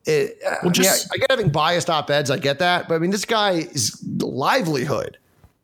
It, 0.05 0.37
well, 0.65 0.73
just, 0.73 1.09
I, 1.13 1.15
I 1.15 1.19
get 1.19 1.31
having 1.31 1.51
biased 1.51 1.89
op-eds. 1.89 2.29
I 2.29 2.37
get 2.37 2.59
that, 2.59 2.89
but 2.89 2.97
I 2.97 2.99
mean, 2.99 3.13
this 3.13 3.25
guy's 3.25 4.03
livelihood 4.19 5.17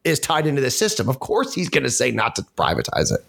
is 0.05 0.21
tied 0.21 0.47
into 0.47 0.61
the 0.61 0.71
system. 0.71 1.09
Of 1.09 1.19
course, 1.19 1.53
he's 1.53 1.69
going 1.69 1.83
to 1.83 1.91
say 1.91 2.13
not 2.13 2.37
to 2.37 2.43
privatize 2.57 3.13
it. 3.13 3.25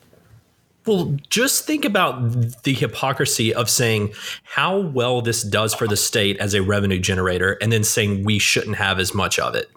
Well, 0.90 1.16
just 1.30 1.68
think 1.68 1.86
about 1.86 2.64
the 2.64 2.74
hypocrisy 2.74 3.54
of 3.54 3.70
saying 3.70 4.14
how 4.44 4.80
well 4.80 5.22
this 5.22 5.44
does 5.44 5.76
for 5.76 5.88
the 5.88 5.96
state 5.96 6.38
as 6.38 6.56
a 6.56 6.64
revenue 6.64 6.98
generator 6.98 7.60
and 7.62 7.72
then 7.72 7.84
saying 7.84 8.24
we 8.26 8.40
shouldn't 8.40 8.78
have 8.78 8.98
as 8.98 9.14
much 9.14 9.38
of 9.38 9.54
it. 9.54 9.70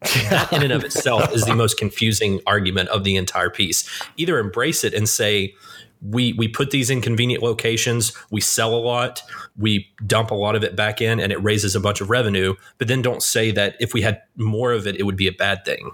that 0.00 0.52
in 0.52 0.64
and 0.64 0.72
of 0.72 0.82
itself 0.82 1.32
is 1.32 1.44
the 1.44 1.54
most 1.54 1.78
confusing 1.78 2.40
argument 2.44 2.88
of 2.88 3.04
the 3.04 3.14
entire 3.14 3.50
piece. 3.50 3.88
Either 4.16 4.40
embrace 4.40 4.82
it 4.82 4.94
and 4.94 5.08
say, 5.08 5.54
we 6.02 6.32
we 6.32 6.48
put 6.48 6.72
these 6.72 6.90
in 6.90 7.00
convenient 7.00 7.44
locations, 7.44 8.12
we 8.28 8.40
sell 8.40 8.74
a 8.74 8.82
lot, 8.82 9.22
we 9.56 9.88
dump 10.08 10.32
a 10.32 10.34
lot 10.34 10.56
of 10.56 10.64
it 10.64 10.74
back 10.74 11.00
in 11.00 11.20
and 11.20 11.30
it 11.30 11.40
raises 11.40 11.76
a 11.76 11.80
bunch 11.80 12.00
of 12.00 12.10
revenue, 12.10 12.56
but 12.78 12.88
then 12.88 13.00
don't 13.00 13.22
say 13.22 13.52
that 13.52 13.76
if 13.78 13.94
we 13.94 14.02
had 14.02 14.20
more 14.34 14.72
of 14.72 14.88
it 14.88 14.96
it 14.96 15.04
would 15.04 15.16
be 15.16 15.28
a 15.28 15.32
bad 15.32 15.64
thing. 15.64 15.92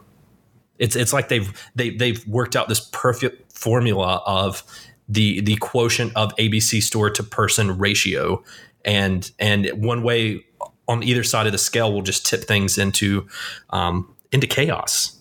It's 0.83 0.97
it's 0.97 1.13
like 1.13 1.29
they've 1.29 1.49
they 1.77 1.91
they've 1.91 2.27
worked 2.27 2.57
out 2.57 2.69
this 2.69 2.81
perfect 2.93 3.53
formula 3.53 4.21
of 4.27 4.65
the 5.09 5.41
the 5.41 5.55
quotient 5.57 6.13
of 6.17 6.35
ABC 6.37 6.83
store 6.83 7.09
to 7.11 7.23
person 7.23 7.79
ratio 7.79 8.43
and 8.85 9.31
and 9.39 9.71
one 9.77 10.03
way 10.03 10.45
on 10.89 11.05
either 11.05 11.23
side 11.23 11.47
of 11.47 11.53
the 11.53 11.59
scale 11.59 11.93
will 11.93 12.03
just 12.03 12.27
tip 12.27 12.43
things 12.43 12.79
into 12.79 13.29
um, 13.71 14.13
into 14.33 14.49
chaos 14.49 15.21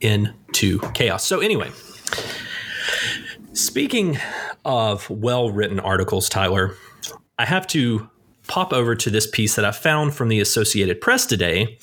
into 0.00 0.78
chaos. 0.94 1.22
So 1.26 1.40
anyway, 1.40 1.70
speaking 3.52 4.16
of 4.64 5.10
well-written 5.10 5.78
articles, 5.78 6.30
Tyler, 6.30 6.74
I 7.38 7.44
have 7.44 7.66
to 7.68 8.08
pop 8.50 8.72
over 8.72 8.96
to 8.96 9.10
this 9.10 9.28
piece 9.28 9.54
that 9.54 9.64
I 9.64 9.70
found 9.70 10.12
from 10.12 10.28
the 10.28 10.40
Associated 10.40 11.00
Press 11.00 11.24
today. 11.24 11.78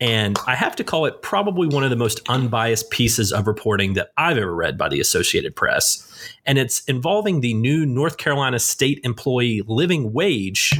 And 0.00 0.38
I 0.46 0.54
have 0.54 0.74
to 0.76 0.84
call 0.84 1.04
it 1.04 1.20
probably 1.20 1.68
one 1.68 1.84
of 1.84 1.90
the 1.90 1.96
most 1.96 2.26
unbiased 2.30 2.90
pieces 2.90 3.30
of 3.30 3.46
reporting 3.46 3.92
that 3.92 4.12
I've 4.16 4.38
ever 4.38 4.54
read 4.54 4.78
by 4.78 4.88
the 4.88 5.00
Associated 5.00 5.54
Press. 5.54 6.04
And 6.46 6.56
it's 6.56 6.82
involving 6.84 7.42
the 7.42 7.52
new 7.52 7.84
North 7.84 8.16
Carolina 8.16 8.58
state 8.58 9.00
employee 9.04 9.62
living 9.66 10.14
wage 10.14 10.72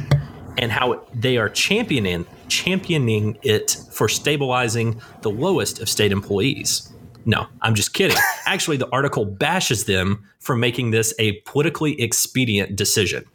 and 0.57 0.71
how 0.71 1.05
they 1.13 1.37
are 1.37 1.47
championing 1.47 2.25
championing 2.47 3.37
it 3.43 3.77
for 3.91 4.09
stabilizing 4.09 4.99
the 5.21 5.29
lowest 5.29 5.79
of 5.79 5.87
state 5.87 6.11
employees. 6.11 6.91
No, 7.25 7.45
I'm 7.61 7.75
just 7.75 7.93
kidding. 7.93 8.17
Actually, 8.45 8.77
the 8.77 8.89
article 8.89 9.25
bashes 9.25 9.85
them 9.85 10.27
for 10.39 10.55
making 10.55 10.89
this 10.89 11.13
a 11.19 11.33
politically 11.41 12.01
expedient 12.01 12.75
decision. 12.75 13.25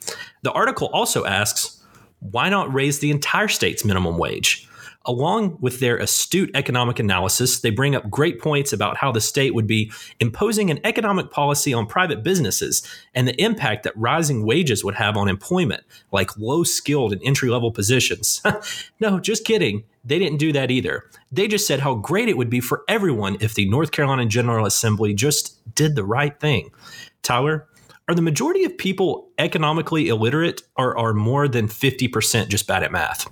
The 0.43 0.51
article 0.51 0.89
also 0.93 1.25
asks, 1.25 1.74
why 2.31 2.49
not 2.49 2.73
raise 2.73 3.01
the 3.01 3.11
entire 3.11 3.49
state's 3.49 3.85
minimum 3.85 4.17
wage? 4.17 4.67
Along 5.07 5.59
with 5.61 5.81
their 5.81 5.99
astute 5.99 6.51
economic 6.55 6.99
analysis, 6.99 7.61
they 7.61 7.69
bring 7.69 7.95
up 7.95 8.09
great 8.09 8.41
points 8.41 8.73
about 8.73 8.97
how 8.97 9.13
the 9.13 9.21
state 9.21 9.55
would 9.55 9.67
be 9.67 9.93
imposing 10.19 10.71
an 10.71 10.81
economic 10.83 11.31
policy 11.31 11.75
on 11.75 11.87
private 11.87 12.23
businesses 12.23 12.83
and 13.15 13.29
the 13.29 13.39
impact 13.39 13.83
that 13.83 13.95
rising 13.97 14.47
wages 14.47 14.83
would 14.83 14.95
have 14.95 15.19
on 15.19 15.29
employment, 15.29 15.83
like 16.11 16.39
low 16.39 16.63
skilled 16.63 17.13
and 17.13 17.21
entry 17.23 17.51
level 17.51 17.71
positions. 17.71 18.41
no, 19.01 19.21
just 19.21 19.45
kidding. 19.45 19.85
They 20.07 20.19
didn't 20.19 20.39
do 20.39 20.53
that 20.53 20.71
either. 20.71 21.05
They 21.31 21.49
just 21.49 21.67
said 21.67 21.81
how 21.81 21.97
great 21.97 22.31
it 22.31 22.39
would 22.39 22.51
be 22.51 22.61
for 22.61 22.83
everyone 22.89 23.37
if 23.41 23.53
the 23.53 23.69
North 23.69 23.91
Carolina 23.91 24.25
General 24.25 24.65
Assembly 24.65 25.13
just 25.13 25.61
did 25.75 25.97
the 25.97 26.05
right 26.05 26.41
thing. 26.41 26.71
Tyler, 27.23 27.69
are 28.09 28.15
the 28.15 28.23
majority 28.23 28.65
of 28.65 28.77
people 28.77 29.31
economically 29.39 30.09
illiterate 30.09 30.63
or 30.77 30.97
are 30.99 31.15
more 31.15 31.49
than 31.49 31.69
50% 31.69 32.49
just 32.49 32.67
bad 32.67 32.83
at 32.83 32.93
math? 32.93 33.31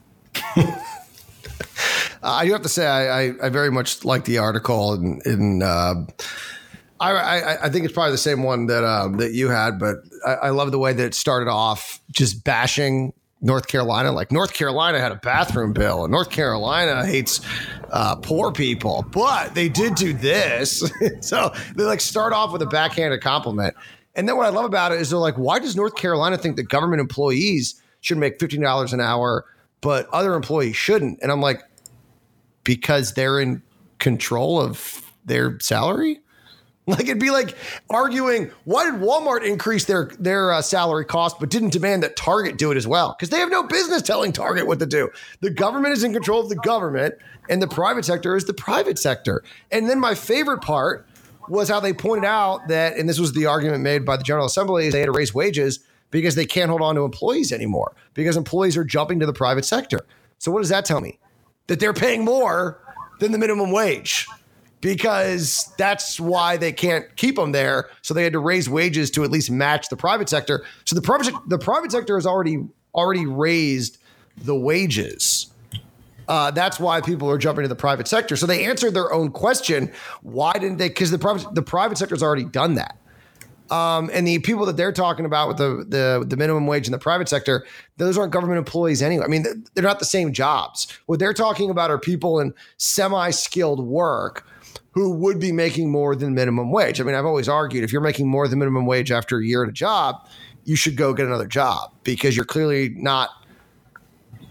I 2.23 2.47
do 2.47 2.53
have 2.53 2.63
to 2.63 2.69
say, 2.69 2.87
I, 2.87 3.21
I, 3.21 3.33
I 3.45 3.49
very 3.49 3.71
much 3.71 4.05
like 4.05 4.25
the 4.25 4.39
article, 4.39 4.93
and, 4.93 5.63
uh, 5.63 5.95
I, 7.01 7.11
I, 7.11 7.65
I 7.65 7.69
think 7.69 7.85
it's 7.85 7.93
probably 7.93 8.13
the 8.13 8.19
same 8.19 8.45
one 8.45 8.67
that 8.67 8.85
um, 8.85 9.17
that 9.17 9.33
you 9.33 9.49
had, 9.49 9.81
but 9.81 9.97
I, 10.25 10.35
I 10.35 10.51
love 10.51 10.71
the 10.71 10.79
way 10.79 10.93
that 10.93 11.05
it 11.05 11.15
started 11.15 11.51
off 11.51 12.01
just 12.13 12.45
bashing 12.45 13.13
North 13.41 13.67
Carolina. 13.67 14.13
Like 14.13 14.31
North 14.31 14.53
Carolina 14.53 15.01
had 15.01 15.11
a 15.11 15.17
bathroom 15.17 15.73
bill, 15.73 16.05
and 16.05 16.13
North 16.13 16.31
Carolina 16.31 17.05
hates 17.05 17.41
uh, 17.91 18.15
poor 18.17 18.53
people, 18.53 19.05
but 19.11 19.53
they 19.57 19.69
did 19.69 19.97
do 19.97 20.13
this. 20.13 20.89
so 21.21 21.53
they 21.75 21.83
like 21.83 22.01
start 22.01 22.33
off 22.33 22.53
with 22.53 22.63
a 22.63 22.67
backhanded 22.67 23.21
compliment. 23.21 23.75
And 24.15 24.29
then 24.29 24.37
what 24.37 24.47
I 24.47 24.51
love 24.51 24.65
about 24.65 24.93
it 24.93 25.01
is 25.01 25.11
they're 25.11 25.19
like, 25.19 25.37
why 25.37 25.59
does 25.59 25.75
North 25.75 25.97
Carolina 25.97 26.37
think 26.37 26.57
that 26.57 26.69
government 26.69 27.01
employees 27.01 27.81
should 28.01 28.19
make 28.19 28.39
fifteen 28.39 28.61
dollars 28.61 28.93
an 28.93 29.01
hour, 29.01 29.45
but 29.81 30.09
other 30.11 30.35
employees 30.35 30.77
shouldn't? 30.77 31.19
And 31.23 31.33
I'm 31.33 31.41
like, 31.41 31.63
because 32.65 33.15
they're 33.15 33.41
in 33.41 33.63
control 33.99 34.61
of 34.61 35.03
their 35.25 35.59
salary. 35.61 36.21
Like 36.85 37.03
it'd 37.03 37.21
be 37.21 37.31
like 37.31 37.57
arguing, 37.91 38.51
why 38.65 38.91
did 38.91 39.01
Walmart 39.01 39.47
increase 39.47 39.85
their 39.85 40.11
their 40.19 40.51
uh, 40.51 40.61
salary 40.61 41.05
cost 41.05 41.39
but 41.39 41.49
didn't 41.49 41.73
demand 41.73 42.03
that 42.03 42.17
Target 42.17 42.59
do 42.59 42.73
it 42.73 42.77
as 42.77 42.89
well? 42.89 43.15
Because 43.17 43.31
they 43.31 43.39
have 43.39 43.53
no 43.53 43.63
business 43.63 44.03
telling 44.03 44.33
Target 44.33 44.67
what 44.67 44.81
to 44.81 44.87
do. 44.87 45.09
The 45.43 45.51
government 45.51 45.93
is 45.93 46.03
in 46.03 46.13
control 46.13 46.41
of 46.41 46.49
the 46.49 46.57
government, 46.57 47.15
and 47.49 47.63
the 47.63 47.69
private 47.69 48.05
sector 48.05 48.35
is 48.35 48.47
the 48.47 48.53
private 48.53 48.99
sector. 48.99 49.45
And 49.71 49.89
then 49.89 50.01
my 50.01 50.17
favorite 50.17 50.61
part 50.61 51.07
was 51.49 51.69
how 51.69 51.81
they 51.81 51.93
pointed 51.93 52.25
out 52.25 52.69
that, 52.69 52.97
and 52.97 53.09
this 53.09 53.19
was 53.19 53.33
the 53.33 53.47
argument 53.47 53.83
made 53.83 54.05
by 54.05 54.17
the 54.17 54.25
General 54.25 54.47
Assembly, 54.47 54.91
they 54.91 55.01
had 55.01 55.07
to 55.07 55.13
raise 55.13 55.35
wages 55.35 55.81
because 56.11 56.35
they 56.35 56.47
can't 56.47 56.71
hold 56.71 56.83
on 56.83 56.95
to 56.95 57.03
employees 57.03 57.53
anymore 57.53 57.95
because 58.15 58.37
employees 58.37 58.77
are 58.77 58.85
jumping 58.85 59.21
to 59.21 59.27
the 59.27 59.33
private 59.33 59.65
sector. 59.65 60.01
So 60.39 60.51
what 60.51 60.61
does 60.61 60.69
that 60.69 60.85
tell 60.85 61.01
me? 61.01 61.19
That 61.67 61.81
they're 61.81 61.93
paying 61.93 62.25
more 62.25 62.81
than 63.21 63.33
the 63.33 63.39
minimum 63.39 63.71
wage 63.71 64.27
because 64.81 65.73
that's 65.79 66.21
why 66.21 66.59
they 66.59 66.73
can't 66.73 67.15
keep 67.17 67.37
them 67.37 67.53
there. 67.53 67.89
So 68.03 68.13
they 68.13 68.25
had 68.25 68.35
to 68.35 68.41
raise 68.41 68.69
wages 68.69 69.11
to 69.13 69.25
at 69.25 69.31
least 69.31 69.51
match 69.51 69.89
the 69.89 69.97
private 69.97 70.29
sector. 70.29 70.65
So 70.85 70.95
the 70.95 71.03
private 71.03 71.35
the 71.47 71.59
private 71.59 71.93
sector 71.93 72.17
has 72.17 72.27
already 72.27 72.67
already 72.95 73.25
raised 73.25 73.99
the 74.37 74.55
wages. 74.55 75.42
Uh, 76.33 76.51
that's 76.51 76.81
why 76.81 76.99
people 77.03 77.29
are 77.29 77.37
jumping 77.37 77.63
to 77.63 77.69
the 77.69 77.77
private 77.77 78.09
sector. 78.09 78.37
So 78.37 78.47
they 78.47 78.65
answered 78.65 78.95
their 78.95 79.13
own 79.13 79.33
question. 79.33 79.93
Why 80.23 80.55
didn't 80.55 80.79
they? 80.79 80.89
Because 80.89 81.11
the 81.11 81.19
private 81.19 81.55
the 81.55 81.61
private 81.61 81.99
sector 81.99 82.15
has 82.15 82.23
already 82.23 82.45
done 82.45 82.77
that. 82.77 82.97
Um, 83.71 84.09
and 84.15 84.27
the 84.27 84.39
people 84.39 84.65
that 84.65 84.79
they're 84.79 84.95
talking 84.95 85.27
about 85.27 85.49
with 85.49 85.59
the, 85.59 85.85
the 85.87 86.25
the 86.27 86.39
minimum 86.39 86.67
wage 86.67 86.87
in 86.87 86.93
the 86.93 86.99
private 86.99 87.29
sector, 87.29 87.67
those 87.99 88.17
aren't 88.17 88.33
government 88.33 88.57
employees 88.57 89.03
anyway. 89.03 89.27
I 89.27 89.29
mean, 89.29 89.45
they're 89.75 89.85
not 89.85 89.99
the 89.99 90.07
same 90.07 90.33
jobs. 90.33 90.87
What 91.05 91.19
they're 91.19 91.35
talking 91.35 91.69
about 91.69 91.91
are 91.91 91.99
people 91.99 92.41
in 92.41 92.55
semi 92.79 93.29
skilled 93.29 93.85
work 93.87 94.47
who 94.93 95.11
would 95.11 95.39
be 95.39 95.53
making 95.53 95.91
more 95.91 96.17
than 96.17 96.35
minimum 96.35 96.73
wage. 96.73 96.99
I 96.99 97.05
mean, 97.05 97.15
I've 97.15 97.27
always 97.27 97.47
argued 97.47 97.85
if 97.85 97.93
you're 97.93 98.01
making 98.01 98.27
more 98.27 98.49
than 98.49 98.59
minimum 98.59 98.87
wage 98.87 99.13
after 99.13 99.37
a 99.37 99.45
year 99.45 99.65
at 99.65 99.69
a 99.69 99.73
job, 99.73 100.27
you 100.65 100.77
should 100.77 100.97
go 100.97 101.13
get 101.13 101.27
another 101.27 101.47
job 101.47 101.93
because 102.05 102.35
you're 102.37 102.47
clearly 102.47 102.95
not 102.97 103.29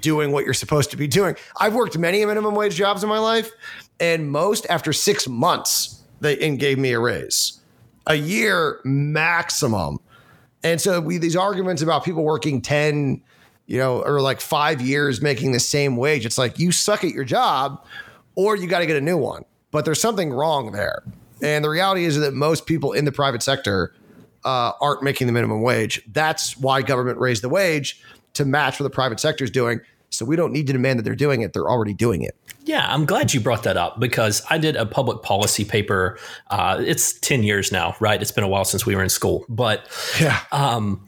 doing 0.02 0.32
what 0.32 0.46
you're 0.46 0.54
supposed 0.54 0.92
to 0.92 0.98
be 0.98 1.08
doing. 1.08 1.36
I've 1.60 1.74
worked 1.74 1.98
many 1.98 2.26
minimum 2.26 2.56
wage 2.56 2.76
jobs 2.76 3.04
in 3.04 3.10
my 3.10 3.20
life, 3.20 3.52
and 4.00 4.32
most 4.32 4.66
after 4.70 4.94
six 4.94 5.28
months, 5.28 6.02
they 6.20 6.56
gave 6.56 6.78
me 6.78 6.94
a 6.94 7.00
raise 7.00 7.60
a 8.08 8.16
year 8.16 8.80
maximum. 8.84 10.00
And 10.64 10.82
so 10.82 11.00
we 11.00 11.18
these 11.18 11.36
arguments 11.36 11.82
about 11.82 12.04
people 12.04 12.24
working 12.24 12.62
10, 12.62 13.22
you 13.68 13.78
know, 13.78 14.02
or 14.02 14.22
like 14.22 14.42
5 14.42 14.82
years 14.82 15.22
making 15.22 15.52
the 15.52 15.60
same 15.60 15.98
wage. 15.98 16.26
It's 16.26 16.38
like 16.38 16.60
you 16.60 16.72
suck 16.72 17.04
at 17.04 17.12
your 17.12 17.24
job 17.24 17.84
or 18.36 18.56
you 18.56 18.68
got 18.68 18.80
to 18.80 18.86
get 18.86 18.98
a 18.98 19.02
new 19.02 19.18
one. 19.18 19.46
But 19.72 19.86
there's 19.86 20.02
something 20.02 20.34
wrong 20.34 20.72
there. 20.72 21.04
And 21.42 21.64
the 21.64 21.70
reality 21.70 22.06
is 22.06 22.20
that 22.20 22.34
most 22.34 22.66
people 22.66 22.92
in 22.92 23.06
the 23.06 23.12
private 23.12 23.42
sector 23.42 23.94
uh, 24.44 24.74
aren't 24.82 25.04
making 25.04 25.28
the 25.28 25.34
minimum 25.34 25.62
wage. 25.62 26.02
That's 26.12 26.58
why 26.58 26.82
government 26.82 27.20
raised 27.20 27.44
the 27.44 27.50
wage 27.50 28.04
to 28.34 28.46
match 28.46 28.80
what 28.80 28.84
the 28.84 28.89
private 28.89 29.20
sector 29.20 29.44
is 29.44 29.52
doing. 29.52 29.82
So 30.10 30.26
we 30.26 30.36
don't 30.36 30.52
need 30.52 30.67
to 30.67 30.74
demand 30.74 31.00
that 31.00 31.04
they're 31.04 31.15
doing 31.15 31.41
it. 31.41 31.54
They're 31.54 31.70
already 31.70 31.94
doing 31.94 32.22
it. 32.22 32.36
Yeah, 32.63 32.86
I'm 32.88 33.06
glad 33.06 33.34
you 33.34 33.39
brought 33.39 33.63
that 33.63 33.78
up 33.78 34.00
because 34.00 34.44
I 34.50 34.58
did 34.58 34.76
a 34.76 34.86
public 34.86 35.24
policy 35.24 35.65
paper. 35.65 36.20
Uh, 36.50 36.84
it's 36.86 37.13
10 37.13 37.44
years 37.44 37.72
now, 37.72 37.96
right? 38.00 38.22
It's 38.22 38.32
been 38.32 38.44
a 38.44 38.48
while 38.48 38.65
since 38.65 38.86
we 38.86 38.96
were 38.96 39.04
in 39.04 39.10
school, 39.10 39.46
but 39.50 39.88
yeah. 40.20 40.39
Um, 40.52 41.06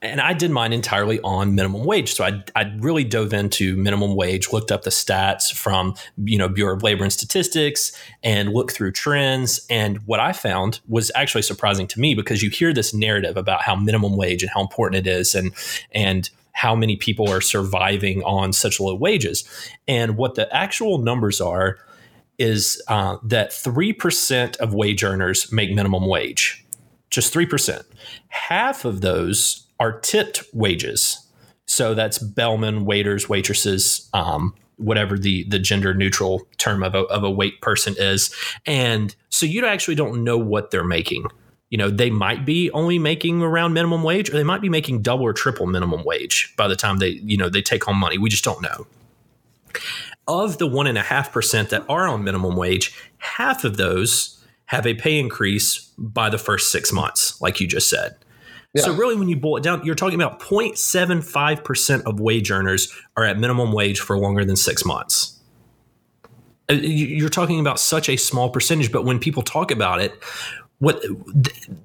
and 0.00 0.20
I 0.20 0.32
did 0.32 0.50
mine 0.50 0.72
entirely 0.72 1.20
on 1.20 1.54
minimum 1.54 1.84
wage. 1.84 2.14
So 2.14 2.24
I, 2.24 2.42
I 2.54 2.72
really 2.78 3.04
dove 3.04 3.32
into 3.32 3.76
minimum 3.76 4.14
wage, 4.14 4.52
looked 4.52 4.70
up 4.70 4.82
the 4.82 4.90
stats 4.90 5.52
from 5.52 5.94
you 6.24 6.38
know 6.38 6.48
Bureau 6.48 6.76
of 6.76 6.82
Labor 6.82 7.02
and 7.02 7.12
Statistics, 7.12 7.92
and 8.22 8.52
looked 8.52 8.72
through 8.72 8.92
trends. 8.92 9.66
And 9.68 9.98
what 10.06 10.20
I 10.20 10.32
found 10.32 10.80
was 10.88 11.10
actually 11.14 11.42
surprising 11.42 11.86
to 11.88 12.00
me 12.00 12.14
because 12.14 12.42
you 12.42 12.50
hear 12.50 12.72
this 12.72 12.94
narrative 12.94 13.36
about 13.36 13.62
how 13.62 13.74
minimum 13.74 14.16
wage 14.16 14.42
and 14.42 14.50
how 14.50 14.60
important 14.60 15.06
it 15.06 15.10
is, 15.10 15.34
and 15.34 15.52
and 15.92 16.30
how 16.58 16.74
many 16.74 16.96
people 16.96 17.30
are 17.30 17.40
surviving 17.40 18.20
on 18.24 18.52
such 18.52 18.80
low 18.80 18.92
wages. 18.92 19.48
And 19.86 20.16
what 20.16 20.34
the 20.34 20.52
actual 20.52 20.98
numbers 20.98 21.40
are 21.40 21.78
is 22.36 22.82
uh, 22.88 23.16
that 23.22 23.50
3% 23.50 24.56
of 24.56 24.74
wage 24.74 25.04
earners 25.04 25.52
make 25.52 25.70
minimum 25.70 26.08
wage, 26.08 26.66
just 27.10 27.32
3%. 27.32 27.84
Half 28.30 28.84
of 28.84 29.02
those 29.02 29.68
are 29.78 30.00
tipped 30.00 30.42
wages. 30.52 31.24
So 31.66 31.94
that's 31.94 32.18
bellmen, 32.18 32.84
waiters, 32.84 33.28
waitresses, 33.28 34.10
um, 34.12 34.52
whatever 34.78 35.16
the 35.16 35.44
the 35.48 35.58
gender 35.58 35.92
neutral 35.92 36.46
term 36.56 36.82
of 36.82 36.94
a, 36.94 37.00
of 37.06 37.24
a 37.24 37.30
weight 37.30 37.60
person 37.60 37.96
is 37.98 38.32
and 38.64 39.16
so 39.28 39.44
you 39.44 39.66
actually 39.66 39.96
don't 39.96 40.22
know 40.22 40.38
what 40.38 40.70
they're 40.70 40.84
making 40.84 41.26
you 41.70 41.78
know 41.78 41.90
they 41.90 42.10
might 42.10 42.44
be 42.44 42.70
only 42.72 42.98
making 42.98 43.42
around 43.42 43.72
minimum 43.72 44.02
wage 44.02 44.30
or 44.30 44.32
they 44.32 44.44
might 44.44 44.60
be 44.60 44.68
making 44.68 45.02
double 45.02 45.24
or 45.24 45.32
triple 45.32 45.66
minimum 45.66 46.04
wage 46.04 46.54
by 46.56 46.68
the 46.68 46.76
time 46.76 46.98
they 46.98 47.10
you 47.24 47.36
know 47.36 47.48
they 47.48 47.62
take 47.62 47.84
home 47.84 47.96
money 47.96 48.18
we 48.18 48.28
just 48.28 48.44
don't 48.44 48.62
know 48.62 48.86
of 50.26 50.58
the 50.58 50.66
one 50.66 50.86
and 50.86 50.98
a 50.98 51.02
half 51.02 51.32
percent 51.32 51.70
that 51.70 51.84
are 51.88 52.06
on 52.06 52.24
minimum 52.24 52.56
wage 52.56 52.94
half 53.18 53.64
of 53.64 53.76
those 53.76 54.42
have 54.66 54.86
a 54.86 54.94
pay 54.94 55.18
increase 55.18 55.90
by 55.98 56.28
the 56.28 56.38
first 56.38 56.72
six 56.72 56.92
months 56.92 57.40
like 57.40 57.60
you 57.60 57.66
just 57.66 57.88
said 57.88 58.16
yeah. 58.74 58.82
So 58.82 58.94
really, 58.94 59.16
when 59.16 59.28
you 59.28 59.36
boil 59.36 59.56
it 59.56 59.62
down, 59.62 59.84
you're 59.84 59.94
talking 59.94 60.20
about 60.20 60.40
0.75 60.40 61.64
percent 61.64 62.04
of 62.04 62.20
wage 62.20 62.50
earners 62.50 62.92
are 63.16 63.24
at 63.24 63.38
minimum 63.38 63.72
wage 63.72 64.00
for 64.00 64.18
longer 64.18 64.44
than 64.44 64.56
six 64.56 64.84
months. 64.84 65.40
Uh, 66.70 66.74
you're 66.74 67.30
talking 67.30 67.60
about 67.60 67.80
such 67.80 68.10
a 68.10 68.16
small 68.16 68.50
percentage, 68.50 68.92
but 68.92 69.04
when 69.04 69.18
people 69.18 69.42
talk 69.42 69.70
about 69.70 70.02
it, 70.02 70.22
what 70.78 71.04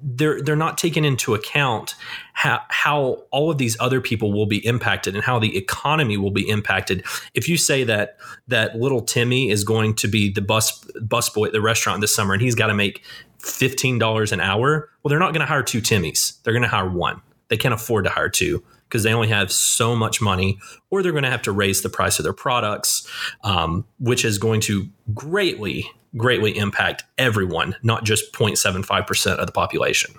they're 0.02 0.40
they're 0.40 0.54
not 0.54 0.78
taking 0.78 1.04
into 1.04 1.34
account 1.34 1.96
how 2.32 2.60
how 2.68 3.24
all 3.30 3.50
of 3.50 3.58
these 3.58 3.76
other 3.80 4.00
people 4.00 4.32
will 4.32 4.46
be 4.46 4.64
impacted 4.64 5.14
and 5.14 5.24
how 5.24 5.38
the 5.38 5.56
economy 5.56 6.16
will 6.16 6.30
be 6.30 6.48
impacted. 6.48 7.04
If 7.34 7.48
you 7.48 7.56
say 7.56 7.84
that 7.84 8.18
that 8.48 8.76
little 8.76 9.00
Timmy 9.00 9.50
is 9.50 9.64
going 9.64 9.94
to 9.96 10.08
be 10.08 10.32
the 10.32 10.42
bus 10.42 11.28
boy 11.30 11.46
at 11.46 11.52
the 11.52 11.60
restaurant 11.60 12.00
this 12.00 12.14
summer 12.14 12.34
and 12.34 12.42
he's 12.42 12.54
got 12.54 12.68
to 12.68 12.74
make 12.74 13.02
$15 13.40 14.32
an 14.32 14.40
hour, 14.40 14.88
well, 15.02 15.10
they're 15.10 15.18
not 15.18 15.32
going 15.32 15.40
to 15.40 15.46
hire 15.46 15.62
two 15.62 15.80
Timmys. 15.80 16.40
They're 16.42 16.54
going 16.54 16.62
to 16.62 16.68
hire 16.68 16.88
one. 16.88 17.20
They 17.48 17.56
can't 17.56 17.74
afford 17.74 18.04
to 18.04 18.10
hire 18.10 18.30
two 18.30 18.64
because 18.94 19.02
they 19.02 19.12
only 19.12 19.26
have 19.26 19.50
so 19.50 19.96
much 19.96 20.22
money, 20.22 20.56
or 20.88 21.02
they're 21.02 21.10
going 21.10 21.24
to 21.24 21.30
have 21.30 21.42
to 21.42 21.50
raise 21.50 21.82
the 21.82 21.88
price 21.88 22.20
of 22.20 22.22
their 22.22 22.32
products, 22.32 23.04
um, 23.42 23.84
which 23.98 24.24
is 24.24 24.38
going 24.38 24.60
to 24.60 24.88
greatly, 25.12 25.90
greatly 26.16 26.56
impact 26.56 27.02
everyone, 27.18 27.74
not 27.82 28.04
just 28.04 28.32
0.75% 28.32 29.34
of 29.34 29.46
the 29.46 29.52
population. 29.52 30.14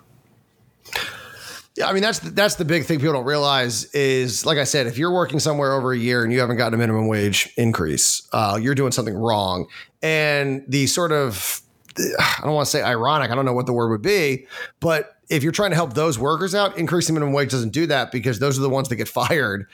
Yeah, 1.78 1.88
I 1.88 1.94
mean 1.94 2.04
that's 2.04 2.20
that's 2.20 2.56
the 2.56 2.66
big 2.66 2.86
thing 2.86 3.00
people 3.00 3.14
don't 3.14 3.26
realize 3.26 3.86
is 3.94 4.46
like 4.46 4.58
I 4.58 4.66
said, 4.66 4.88
if 4.88 4.98
you're 4.98 5.14
working 5.14 5.40
somewhere 5.40 5.72
over 5.72 5.94
a 5.94 5.98
year 5.98 6.24
and 6.24 6.34
you 6.34 6.42
haven't 6.42 6.58
gotten 6.58 6.74
a 6.74 6.78
minimum 6.78 7.08
wage 7.08 7.54
increase, 7.56 8.28
uh, 8.34 8.60
you're 8.62 8.76
doing 8.76 8.92
something 8.92 9.14
wrong. 9.14 9.68
And 10.02 10.66
the 10.68 10.88
sort 10.88 11.14
of 11.14 11.62
I 11.98 12.42
don't 12.44 12.54
want 12.54 12.66
to 12.66 12.72
say 12.72 12.82
ironic. 12.82 13.32
I 13.32 13.36
don't 13.36 13.46
know 13.46 13.54
what 13.54 13.68
the 13.68 13.74
word 13.74 13.90
would 13.90 14.02
be, 14.02 14.48
but 14.82 15.15
if 15.30 15.44
you're 15.44 15.52
trying 15.52 15.72
to 15.72 15.76
help 15.76 15.94
those 15.94 16.20
workers 16.20 16.54
out, 16.54 16.78
increasing 16.78 17.16
minimum 17.16 17.34
wage 17.34 17.52
doesn't 17.52 17.74
do 17.74 17.88
that 17.88 18.12
because 18.12 18.40
those 18.40 18.58
are 18.58 18.62
the 18.62 18.70
ones 18.70 18.90
that 18.90 18.96
get 18.96 19.08
fired 19.08 19.68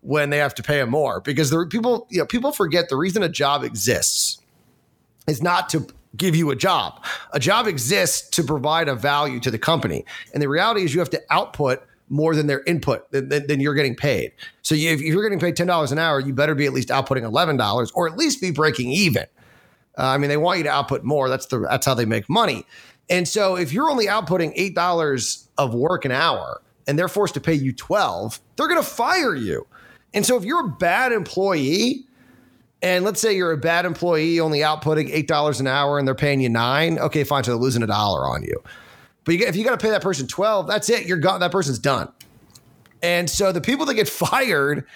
when 0.00 0.30
they 0.30 0.38
have 0.38 0.54
to 0.54 0.62
pay 0.62 0.78
them 0.78 0.90
more. 0.90 1.20
Because 1.20 1.50
the 1.50 1.66
people, 1.66 2.06
you 2.10 2.18
know, 2.18 2.26
people 2.26 2.52
forget 2.52 2.88
the 2.88 2.96
reason 2.96 3.22
a 3.22 3.28
job 3.28 3.64
exists 3.64 4.40
is 5.26 5.42
not 5.42 5.68
to 5.70 5.86
give 6.16 6.34
you 6.34 6.50
a 6.50 6.56
job. 6.56 7.04
A 7.32 7.40
job 7.40 7.66
exists 7.66 8.28
to 8.30 8.42
provide 8.42 8.88
a 8.88 8.94
value 8.94 9.40
to 9.40 9.50
the 9.50 9.58
company, 9.58 10.04
and 10.32 10.42
the 10.42 10.48
reality 10.48 10.82
is 10.82 10.94
you 10.94 11.00
have 11.00 11.10
to 11.10 11.22
output 11.30 11.82
more 12.10 12.34
than 12.34 12.46
their 12.46 12.62
input 12.64 13.10
than, 13.10 13.28
than 13.28 13.60
you're 13.60 13.74
getting 13.74 13.94
paid. 13.94 14.32
So 14.62 14.74
you, 14.74 14.90
if 14.90 15.00
you're 15.00 15.22
getting 15.22 15.40
paid 15.40 15.56
ten 15.56 15.66
dollars 15.66 15.92
an 15.92 15.98
hour, 15.98 16.20
you 16.20 16.32
better 16.32 16.54
be 16.54 16.66
at 16.66 16.72
least 16.72 16.88
outputting 16.88 17.22
eleven 17.22 17.56
dollars, 17.56 17.90
or 17.92 18.08
at 18.08 18.16
least 18.16 18.40
be 18.40 18.50
breaking 18.50 18.90
even. 18.90 19.26
Uh, 19.98 20.06
I 20.06 20.18
mean, 20.18 20.28
they 20.28 20.36
want 20.36 20.58
you 20.58 20.64
to 20.64 20.70
output 20.70 21.02
more. 21.02 21.28
That's 21.28 21.46
the 21.46 21.58
that's 21.58 21.84
how 21.84 21.94
they 21.94 22.04
make 22.06 22.28
money. 22.28 22.64
And 23.10 23.26
so 23.26 23.56
if 23.56 23.72
you're 23.72 23.90
only 23.90 24.06
outputting 24.06 24.52
eight 24.54 24.74
dollars 24.74 25.48
of 25.56 25.74
work 25.74 26.04
an 26.04 26.12
hour 26.12 26.60
and 26.86 26.98
they're 26.98 27.08
forced 27.08 27.34
to 27.34 27.40
pay 27.40 27.54
you 27.54 27.72
twelve, 27.72 28.40
they're 28.56 28.68
going 28.68 28.82
to 28.82 28.88
fire 28.88 29.34
you. 29.34 29.66
And 30.14 30.24
so 30.24 30.36
if 30.36 30.44
you're 30.44 30.64
a 30.66 30.68
bad 30.68 31.12
employee, 31.12 32.06
and 32.82 33.04
let's 33.04 33.20
say 33.20 33.36
you're 33.36 33.52
a 33.52 33.58
bad 33.58 33.84
employee 33.84 34.40
only 34.40 34.60
outputting 34.60 35.10
eight 35.10 35.28
dollars 35.28 35.60
an 35.60 35.66
hour 35.66 35.98
and 35.98 36.06
they're 36.06 36.14
paying 36.14 36.40
you 36.40 36.48
nine, 36.48 36.98
okay, 36.98 37.24
fine, 37.24 37.44
so 37.44 37.52
they're 37.52 37.60
losing 37.60 37.82
a 37.82 37.86
dollar 37.86 38.28
on 38.28 38.42
you. 38.42 38.62
But 39.24 39.34
you, 39.34 39.46
if 39.46 39.56
you 39.56 39.64
got 39.64 39.78
to 39.78 39.84
pay 39.84 39.90
that 39.90 40.02
person 40.02 40.26
twelve, 40.26 40.66
that's 40.66 40.88
it. 40.88 41.06
You're 41.06 41.18
gone. 41.18 41.40
That 41.40 41.52
person's 41.52 41.78
done. 41.78 42.10
And 43.02 43.28
so 43.30 43.52
the 43.52 43.60
people 43.60 43.86
that 43.86 43.94
get 43.94 44.08
fired 44.08 44.86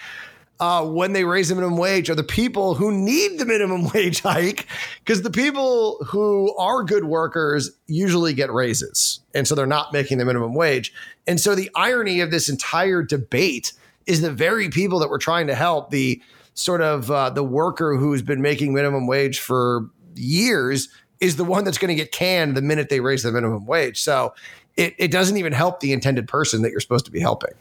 uh, 0.63 0.81
when 0.81 1.11
they 1.11 1.25
raise 1.25 1.49
the 1.49 1.55
minimum 1.55 1.75
wage 1.75 2.09
are 2.09 2.15
the 2.15 2.23
people 2.23 2.73
who 2.73 2.89
need 2.89 3.37
the 3.37 3.45
minimum 3.45 3.89
wage 3.93 4.21
hike 4.21 4.65
because 4.99 5.21
the 5.21 5.29
people 5.29 5.97
who 6.05 6.55
are 6.55 6.83
good 6.83 7.03
workers 7.03 7.69
usually 7.87 8.33
get 8.33 8.49
raises. 8.49 9.19
And 9.33 9.45
so 9.45 9.55
they're 9.55 9.65
not 9.65 9.91
making 9.91 10.19
the 10.19 10.25
minimum 10.25 10.53
wage. 10.53 10.93
And 11.27 11.37
so 11.37 11.53
the 11.53 11.69
irony 11.75 12.21
of 12.21 12.31
this 12.31 12.47
entire 12.47 13.03
debate 13.03 13.73
is 14.05 14.21
the 14.21 14.31
very 14.31 14.69
people 14.69 14.99
that 14.99 15.09
we're 15.09 15.17
trying 15.17 15.47
to 15.47 15.55
help, 15.55 15.89
the 15.89 16.21
sort 16.53 16.79
of 16.79 17.11
uh, 17.11 17.29
the 17.29 17.43
worker 17.43 17.97
who's 17.97 18.21
been 18.21 18.41
making 18.41 18.73
minimum 18.73 19.05
wage 19.05 19.39
for 19.39 19.89
years, 20.15 20.87
is 21.19 21.35
the 21.35 21.43
one 21.43 21.65
that's 21.65 21.77
going 21.77 21.89
to 21.89 21.95
get 21.95 22.13
canned 22.13 22.55
the 22.55 22.61
minute 22.61 22.87
they 22.87 23.01
raise 23.01 23.23
the 23.23 23.33
minimum 23.33 23.65
wage. 23.65 23.99
So 23.99 24.33
it, 24.77 24.95
it 24.97 25.11
doesn't 25.11 25.35
even 25.35 25.51
help 25.51 25.81
the 25.81 25.91
intended 25.91 26.29
person 26.29 26.61
that 26.61 26.71
you're 26.71 26.79
supposed 26.79 27.03
to 27.03 27.11
be 27.11 27.19
helping. 27.19 27.51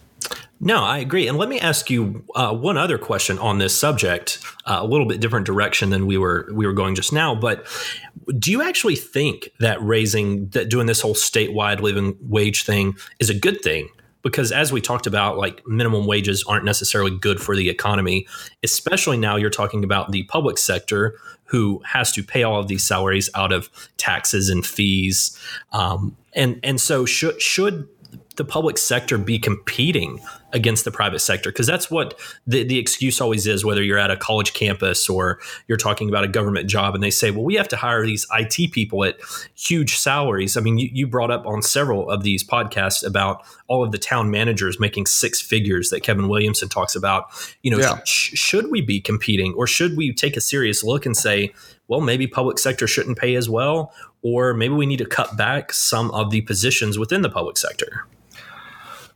No, 0.64 0.84
I 0.84 0.98
agree. 0.98 1.26
And 1.26 1.36
let 1.36 1.48
me 1.48 1.58
ask 1.58 1.90
you 1.90 2.24
uh, 2.36 2.54
one 2.54 2.78
other 2.78 2.96
question 2.96 3.36
on 3.40 3.58
this 3.58 3.76
subject, 3.76 4.38
uh, 4.64 4.78
a 4.80 4.86
little 4.86 5.06
bit 5.06 5.20
different 5.20 5.44
direction 5.44 5.90
than 5.90 6.06
we 6.06 6.16
were 6.16 6.48
we 6.52 6.68
were 6.68 6.72
going 6.72 6.94
just 6.94 7.12
now. 7.12 7.34
But 7.34 7.66
do 8.38 8.52
you 8.52 8.62
actually 8.62 8.94
think 8.94 9.50
that 9.58 9.82
raising 9.82 10.50
that 10.50 10.70
doing 10.70 10.86
this 10.86 11.00
whole 11.00 11.14
statewide 11.14 11.80
living 11.80 12.16
wage 12.20 12.62
thing 12.64 12.94
is 13.18 13.28
a 13.28 13.34
good 13.34 13.60
thing? 13.60 13.88
Because 14.22 14.52
as 14.52 14.70
we 14.70 14.80
talked 14.80 15.08
about, 15.08 15.36
like 15.36 15.66
minimum 15.66 16.06
wages 16.06 16.44
aren't 16.46 16.64
necessarily 16.64 17.10
good 17.10 17.40
for 17.40 17.56
the 17.56 17.68
economy, 17.68 18.28
especially 18.62 19.16
now 19.16 19.34
you're 19.34 19.50
talking 19.50 19.82
about 19.82 20.12
the 20.12 20.22
public 20.24 20.58
sector 20.58 21.18
who 21.46 21.82
has 21.84 22.12
to 22.12 22.22
pay 22.22 22.44
all 22.44 22.60
of 22.60 22.68
these 22.68 22.84
salaries 22.84 23.28
out 23.34 23.50
of 23.50 23.68
taxes 23.96 24.48
and 24.48 24.64
fees. 24.64 25.36
Um, 25.72 26.16
and 26.34 26.60
and 26.62 26.80
so 26.80 27.04
should 27.04 27.42
should 27.42 27.88
the 28.36 28.44
public 28.44 28.78
sector 28.78 29.18
be 29.18 29.38
competing 29.38 30.20
against 30.52 30.84
the 30.84 30.90
private 30.90 31.20
sector? 31.20 31.50
Because 31.50 31.66
that's 31.66 31.90
what 31.90 32.18
the, 32.46 32.64
the 32.64 32.78
excuse 32.78 33.20
always 33.20 33.46
is 33.46 33.64
whether 33.64 33.82
you're 33.82 33.98
at 33.98 34.10
a 34.10 34.16
college 34.16 34.52
campus 34.52 35.08
or 35.08 35.40
you're 35.66 35.78
talking 35.78 36.08
about 36.08 36.24
a 36.24 36.28
government 36.28 36.68
job 36.68 36.94
and 36.94 37.02
they 37.02 37.10
say 37.10 37.30
well 37.30 37.44
we 37.44 37.54
have 37.54 37.68
to 37.68 37.76
hire 37.76 38.04
these 38.04 38.26
it 38.32 38.72
people 38.72 39.04
at 39.04 39.16
huge 39.54 39.96
salaries. 39.96 40.56
I 40.56 40.60
mean 40.60 40.78
you, 40.78 40.88
you 40.92 41.06
brought 41.06 41.30
up 41.30 41.46
on 41.46 41.62
several 41.62 42.10
of 42.10 42.22
these 42.22 42.44
podcasts 42.44 43.04
about 43.06 43.44
all 43.68 43.84
of 43.84 43.92
the 43.92 43.98
town 43.98 44.30
managers 44.30 44.78
making 44.78 45.06
six 45.06 45.40
figures 45.40 45.90
that 45.90 46.02
kevin 46.02 46.28
williamson 46.28 46.68
talks 46.68 46.94
about. 46.94 47.26
You 47.62 47.70
know 47.72 47.78
yeah. 47.78 48.00
sh- 48.04 48.36
should 48.38 48.70
we 48.70 48.80
be 48.80 49.00
competing 49.00 49.54
or 49.54 49.66
should 49.66 49.96
we 49.96 50.12
take 50.12 50.36
a 50.36 50.40
serious 50.40 50.84
look 50.84 51.06
and 51.06 51.16
say 51.16 51.52
well 51.88 52.00
maybe 52.00 52.26
public 52.26 52.58
sector 52.58 52.86
shouldn't 52.86 53.18
pay 53.18 53.34
as 53.34 53.48
well 53.48 53.92
or 54.22 54.54
maybe 54.54 54.74
we 54.74 54.86
need 54.86 54.98
to 54.98 55.06
cut 55.06 55.36
back 55.36 55.72
some 55.72 56.10
of 56.12 56.30
the 56.30 56.40
positions 56.42 56.98
within 56.98 57.22
the 57.22 57.28
public 57.28 57.56
sector 57.56 58.06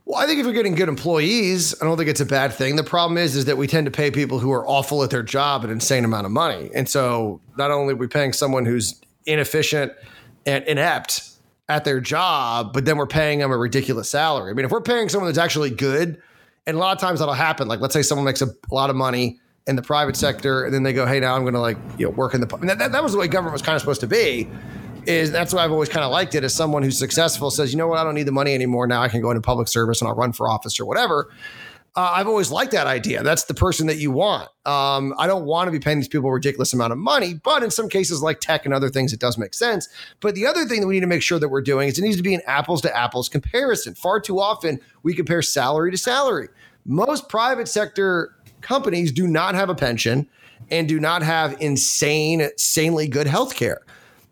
well, 0.07 0.21
I 0.21 0.25
think 0.25 0.39
if 0.39 0.45
you're 0.45 0.53
getting 0.53 0.75
good 0.75 0.87
employees, 0.87 1.75
I 1.81 1.85
don't 1.85 1.97
think 1.97 2.09
it's 2.09 2.21
a 2.21 2.25
bad 2.25 2.53
thing. 2.53 2.77
The 2.77 2.83
problem 2.83 3.17
is, 3.17 3.35
is 3.35 3.43
that 3.43 3.57
we 3.57 3.67
tend 3.67 3.85
to 3.87 3.91
pay 3.91 4.09
people 4.09 4.39
who 4.39 4.53
are 4.53 4.65
awful 4.65 5.03
at 5.03 5.09
their 5.09 5.21
job 5.21 5.65
an 5.65 5.69
insane 5.69 6.05
amount 6.05 6.25
of 6.25 6.31
money, 6.31 6.69
and 6.73 6.87
so 6.87 7.41
not 7.57 7.71
only 7.71 7.93
are 7.93 7.97
we 7.97 8.07
paying 8.07 8.31
someone 8.31 8.65
who's 8.65 9.01
inefficient 9.25 9.91
and 10.45 10.63
inept 10.63 11.29
at 11.67 11.83
their 11.83 11.99
job, 11.99 12.71
but 12.71 12.85
then 12.85 12.95
we're 12.95 13.05
paying 13.05 13.39
them 13.39 13.51
a 13.51 13.57
ridiculous 13.57 14.09
salary. 14.09 14.49
I 14.49 14.53
mean, 14.53 14.63
if 14.63 14.71
we're 14.71 14.79
paying 14.79 15.09
someone 15.09 15.27
that's 15.27 15.37
actually 15.37 15.71
good, 15.71 16.21
and 16.65 16.77
a 16.77 16.79
lot 16.79 16.95
of 16.95 17.01
times 17.01 17.19
that'll 17.19 17.33
happen. 17.33 17.67
Like, 17.67 17.81
let's 17.81 17.93
say 17.93 18.01
someone 18.01 18.23
makes 18.23 18.41
a, 18.41 18.47
lot 18.71 18.89
of 18.89 18.95
money 18.95 19.41
in 19.67 19.75
the 19.75 19.81
private 19.81 20.15
sector, 20.15 20.63
and 20.63 20.73
then 20.73 20.83
they 20.83 20.93
go, 20.93 21.05
"Hey, 21.05 21.19
now 21.19 21.35
I'm 21.35 21.41
going 21.41 21.53
to 21.53 21.59
like 21.59 21.77
you 21.97 22.05
know 22.05 22.11
work 22.11 22.33
in 22.33 22.39
the." 22.39 22.47
That, 22.47 22.79
that, 22.79 22.91
that 22.93 23.03
was 23.03 23.11
the 23.11 23.17
way 23.17 23.27
government 23.27 23.51
was 23.51 23.61
kind 23.61 23.75
of 23.75 23.81
supposed 23.81 23.99
to 24.01 24.07
be 24.07 24.47
is 25.07 25.31
that's 25.31 25.53
why 25.53 25.63
I've 25.63 25.71
always 25.71 25.89
kind 25.89 26.03
of 26.03 26.11
liked 26.11 26.35
it 26.35 26.43
as 26.43 26.53
someone 26.53 26.83
who's 26.83 26.99
successful 26.99 27.49
says, 27.49 27.71
you 27.71 27.77
know 27.77 27.87
what, 27.87 27.99
I 27.99 28.03
don't 28.03 28.15
need 28.15 28.27
the 28.27 28.31
money 28.31 28.53
anymore. 28.53 28.87
Now 28.87 29.01
I 29.01 29.07
can 29.07 29.21
go 29.21 29.31
into 29.31 29.41
public 29.41 29.67
service 29.67 30.01
and 30.01 30.09
I'll 30.09 30.15
run 30.15 30.33
for 30.33 30.49
office 30.49 30.79
or 30.79 30.85
whatever. 30.85 31.31
Uh, 31.95 32.11
I've 32.13 32.27
always 32.27 32.51
liked 32.51 32.73
that 32.73 32.85
idea. 32.85 33.23
That's 33.23 33.45
the 33.45 33.55
person 33.55 33.87
that 33.87 33.97
you 33.97 34.11
want. 34.11 34.49
Um, 34.65 35.15
I 35.17 35.25
don't 35.25 35.45
want 35.45 35.67
to 35.67 35.71
be 35.71 35.79
paying 35.79 35.97
these 35.97 36.07
people 36.07 36.29
a 36.29 36.33
ridiculous 36.33 36.71
amount 36.71 36.91
of 36.91 36.99
money, 36.99 37.33
but 37.33 37.63
in 37.63 37.71
some 37.71 37.89
cases 37.89 38.21
like 38.21 38.39
tech 38.39 38.65
and 38.65 38.73
other 38.73 38.89
things, 38.89 39.13
it 39.13 39.19
does 39.19 39.35
make 39.35 39.55
sense. 39.55 39.89
But 40.19 40.35
the 40.35 40.45
other 40.45 40.65
thing 40.65 40.81
that 40.81 40.87
we 40.87 40.93
need 40.93 40.99
to 40.99 41.07
make 41.07 41.23
sure 41.23 41.39
that 41.39 41.49
we're 41.49 41.61
doing 41.61 41.87
is 41.87 41.97
it 41.97 42.03
needs 42.03 42.17
to 42.17 42.23
be 42.23 42.35
an 42.35 42.41
apples 42.45 42.81
to 42.81 42.95
apples 42.95 43.29
comparison. 43.29 43.95
Far 43.95 44.19
too 44.19 44.39
often 44.39 44.79
we 45.01 45.15
compare 45.15 45.41
salary 45.41 45.89
to 45.89 45.97
salary. 45.97 46.49
Most 46.85 47.29
private 47.29 47.67
sector 47.67 48.35
companies 48.61 49.11
do 49.11 49.25
not 49.25 49.55
have 49.55 49.69
a 49.69 49.75
pension 49.75 50.29
and 50.69 50.87
do 50.87 50.99
not 50.99 51.23
have 51.23 51.59
insane, 51.59 52.41
insanely 52.41 53.07
good 53.07 53.25
health 53.25 53.55
care. 53.55 53.81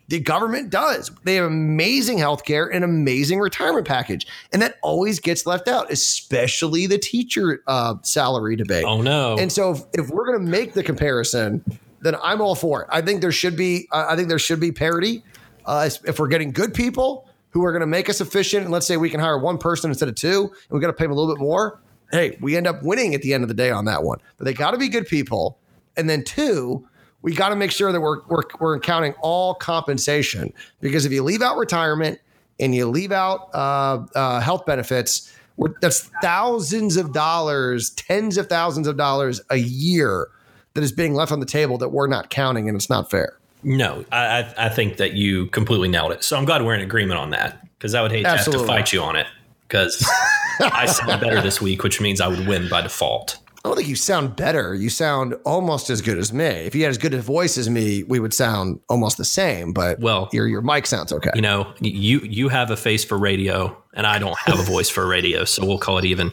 The 0.08 0.20
government 0.20 0.70
does. 0.70 1.10
They 1.24 1.36
have 1.36 1.46
amazing 1.46 2.20
healthcare 2.20 2.70
and 2.72 2.84
amazing 2.84 3.40
retirement 3.40 3.88
package, 3.88 4.28
and 4.54 4.62
that 4.62 4.76
always 4.84 5.20
gets 5.20 5.46
left 5.48 5.68
out, 5.68 5.92
especially 5.92 6.86
the 6.86 7.00
teacher 7.00 7.64
uh, 7.66 7.96
salary 8.04 8.56
debate. 8.56 8.86
Oh 8.86 9.02
no! 9.02 9.36
And 9.38 9.52
so, 9.52 9.72
if, 9.72 9.80
if 9.94 10.10
we're 10.10 10.26
going 10.26 10.46
to 10.46 10.52
make 10.52 10.74
the 10.74 10.84
comparison, 10.84 11.64
then 12.02 12.16
I'm 12.22 12.40
all 12.40 12.54
for 12.54 12.84
it. 12.84 12.88
I 12.92 13.02
think 13.02 13.22
there 13.22 13.32
should 13.32 13.58
be. 13.58 13.88
Uh, 13.92 14.06
I 14.10 14.16
think 14.16 14.30
there 14.30 14.40
should 14.40 14.60
be 14.60 14.72
parity. 14.72 15.24
Uh, 15.66 15.90
if 16.06 16.20
we're 16.20 16.28
getting 16.28 16.52
good 16.52 16.76
people 16.76 17.28
who 17.50 17.64
are 17.66 17.72
going 17.72 17.82
to 17.82 17.88
make 17.88 18.10
us 18.10 18.22
efficient, 18.22 18.64
and 18.64 18.72
let's 18.72 18.86
say 18.86 18.98
we 18.98 19.10
can 19.10 19.20
hire 19.20 19.40
one 19.40 19.58
person 19.58 19.90
instead 19.90 20.10
of 20.10 20.14
two, 20.16 20.44
and 20.44 20.70
we 20.70 20.80
got 20.80 20.88
to 20.88 20.94
pay 20.94 21.06
them 21.06 21.12
a 21.12 21.16
little 21.16 21.34
bit 21.34 21.42
more. 21.42 21.82
Hey, 22.12 22.38
we 22.42 22.56
end 22.56 22.68
up 22.68 22.84
winning 22.84 23.16
at 23.16 23.24
the 23.24 23.34
end 23.34 23.44
of 23.44 23.48
the 23.48 23.56
day 23.56 23.72
on 23.72 23.86
that 23.86 24.04
one. 24.04 24.20
But 24.38 24.46
they 24.46 24.54
got 24.54 24.72
to 24.72 24.78
be 24.78 24.90
good 24.90 25.08
people 25.08 25.58
And 25.98 26.10
then 26.10 26.24
two, 26.24 26.88
we 27.26 27.34
got 27.34 27.50
to 27.50 27.56
make 27.56 27.72
sure 27.72 27.92
that 27.92 28.00
we're, 28.00 28.22
we're 28.28 28.44
we're 28.60 28.80
counting 28.80 29.16
all 29.20 29.56
compensation 29.56 30.54
because 30.80 31.06
if 31.06 31.12
you 31.12 31.24
leave 31.24 31.42
out 31.42 31.58
retirement 31.58 32.20
and 32.60 32.76
you 32.76 32.88
leave 32.88 33.12
out 33.12 33.50
uh, 33.56 34.06
uh, 34.14 34.40
health 34.40 34.68
benefits, 34.68 35.34
we're, 35.58 35.74
that's 35.82 36.02
thousands 36.22 36.98
of 36.98 37.14
dollars, 37.14 37.90
tens 37.90 38.38
of 38.38 38.48
thousands 38.48 38.86
of 38.88 38.96
dollars 38.96 39.42
a 39.50 39.58
year 39.58 40.28
that 40.76 40.84
is 40.84 40.92
being 40.92 41.16
left 41.16 41.32
on 41.32 41.40
the 41.40 41.48
table 41.48 41.80
that 41.80 41.90
we're 41.90 42.06
not 42.06 42.30
counting, 42.30 42.70
and 42.70 42.76
it's 42.76 42.92
not 42.92 43.10
fair. 43.10 43.40
No, 43.64 44.06
I, 44.12 44.54
I 44.56 44.70
think 44.70 44.98
that 44.98 45.14
you 45.14 45.48
completely 45.48 45.88
nailed 45.88 46.12
it. 46.12 46.24
So 46.24 46.38
I'm 46.38 46.46
glad 46.46 46.64
we're 46.64 46.76
in 46.76 46.82
agreement 46.82 47.20
on 47.20 47.32
that 47.32 47.60
because 47.80 47.96
I 47.96 48.04
would 48.04 48.12
hate 48.12 48.28
Absolutely. 48.28 48.68
to 48.68 48.72
have 48.72 48.78
to 48.78 48.84
fight 48.84 48.94
you 48.94 49.02
on 49.02 49.16
it 49.16 49.26
because 49.68 50.08
I 50.60 50.86
sound 50.86 51.20
better 51.22 51.42
this 51.42 51.60
week, 51.60 51.82
which 51.82 52.00
means 52.00 52.22
I 52.22 52.28
would 52.28 52.48
win 52.48 52.70
by 52.70 52.82
default. 52.82 53.40
I 53.66 53.68
don't 53.68 53.78
think 53.78 53.90
you 53.90 53.96
sound 53.96 54.36
better. 54.36 54.76
You 54.76 54.92
sound 54.92 55.34
almost 55.44 55.90
as 55.90 56.00
good 56.00 56.20
as 56.20 56.32
me. 56.32 56.46
If 56.46 56.76
you 56.76 56.84
had 56.84 56.92
as 56.92 57.00
good 57.00 57.16
a 57.16 57.22
voice 57.22 57.58
as 57.58 57.68
me, 57.68 58.04
we 58.04 58.20
would 58.20 58.32
sound 58.32 58.80
almost 58.90 59.18
the 59.18 59.26
same. 59.26 59.74
But 59.74 60.00
well, 60.00 60.30
your 60.32 60.48
your 60.48 60.62
mic 60.62 60.86
sounds 60.86 61.12
okay. 61.12 61.32
You 61.34 61.42
know, 61.42 61.74
you 61.80 62.20
you 62.20 62.48
have 62.50 62.70
a 62.70 62.78
face 62.78 63.04
for 63.04 63.18
radio, 63.18 63.76
and 63.96 64.06
I 64.06 64.20
don't 64.20 64.38
have 64.38 64.60
a 64.60 64.62
voice 64.62 64.92
for 64.92 65.08
radio, 65.08 65.46
so 65.46 65.66
we'll 65.66 65.80
call 65.80 65.98
it 65.98 66.06
even. 66.06 66.32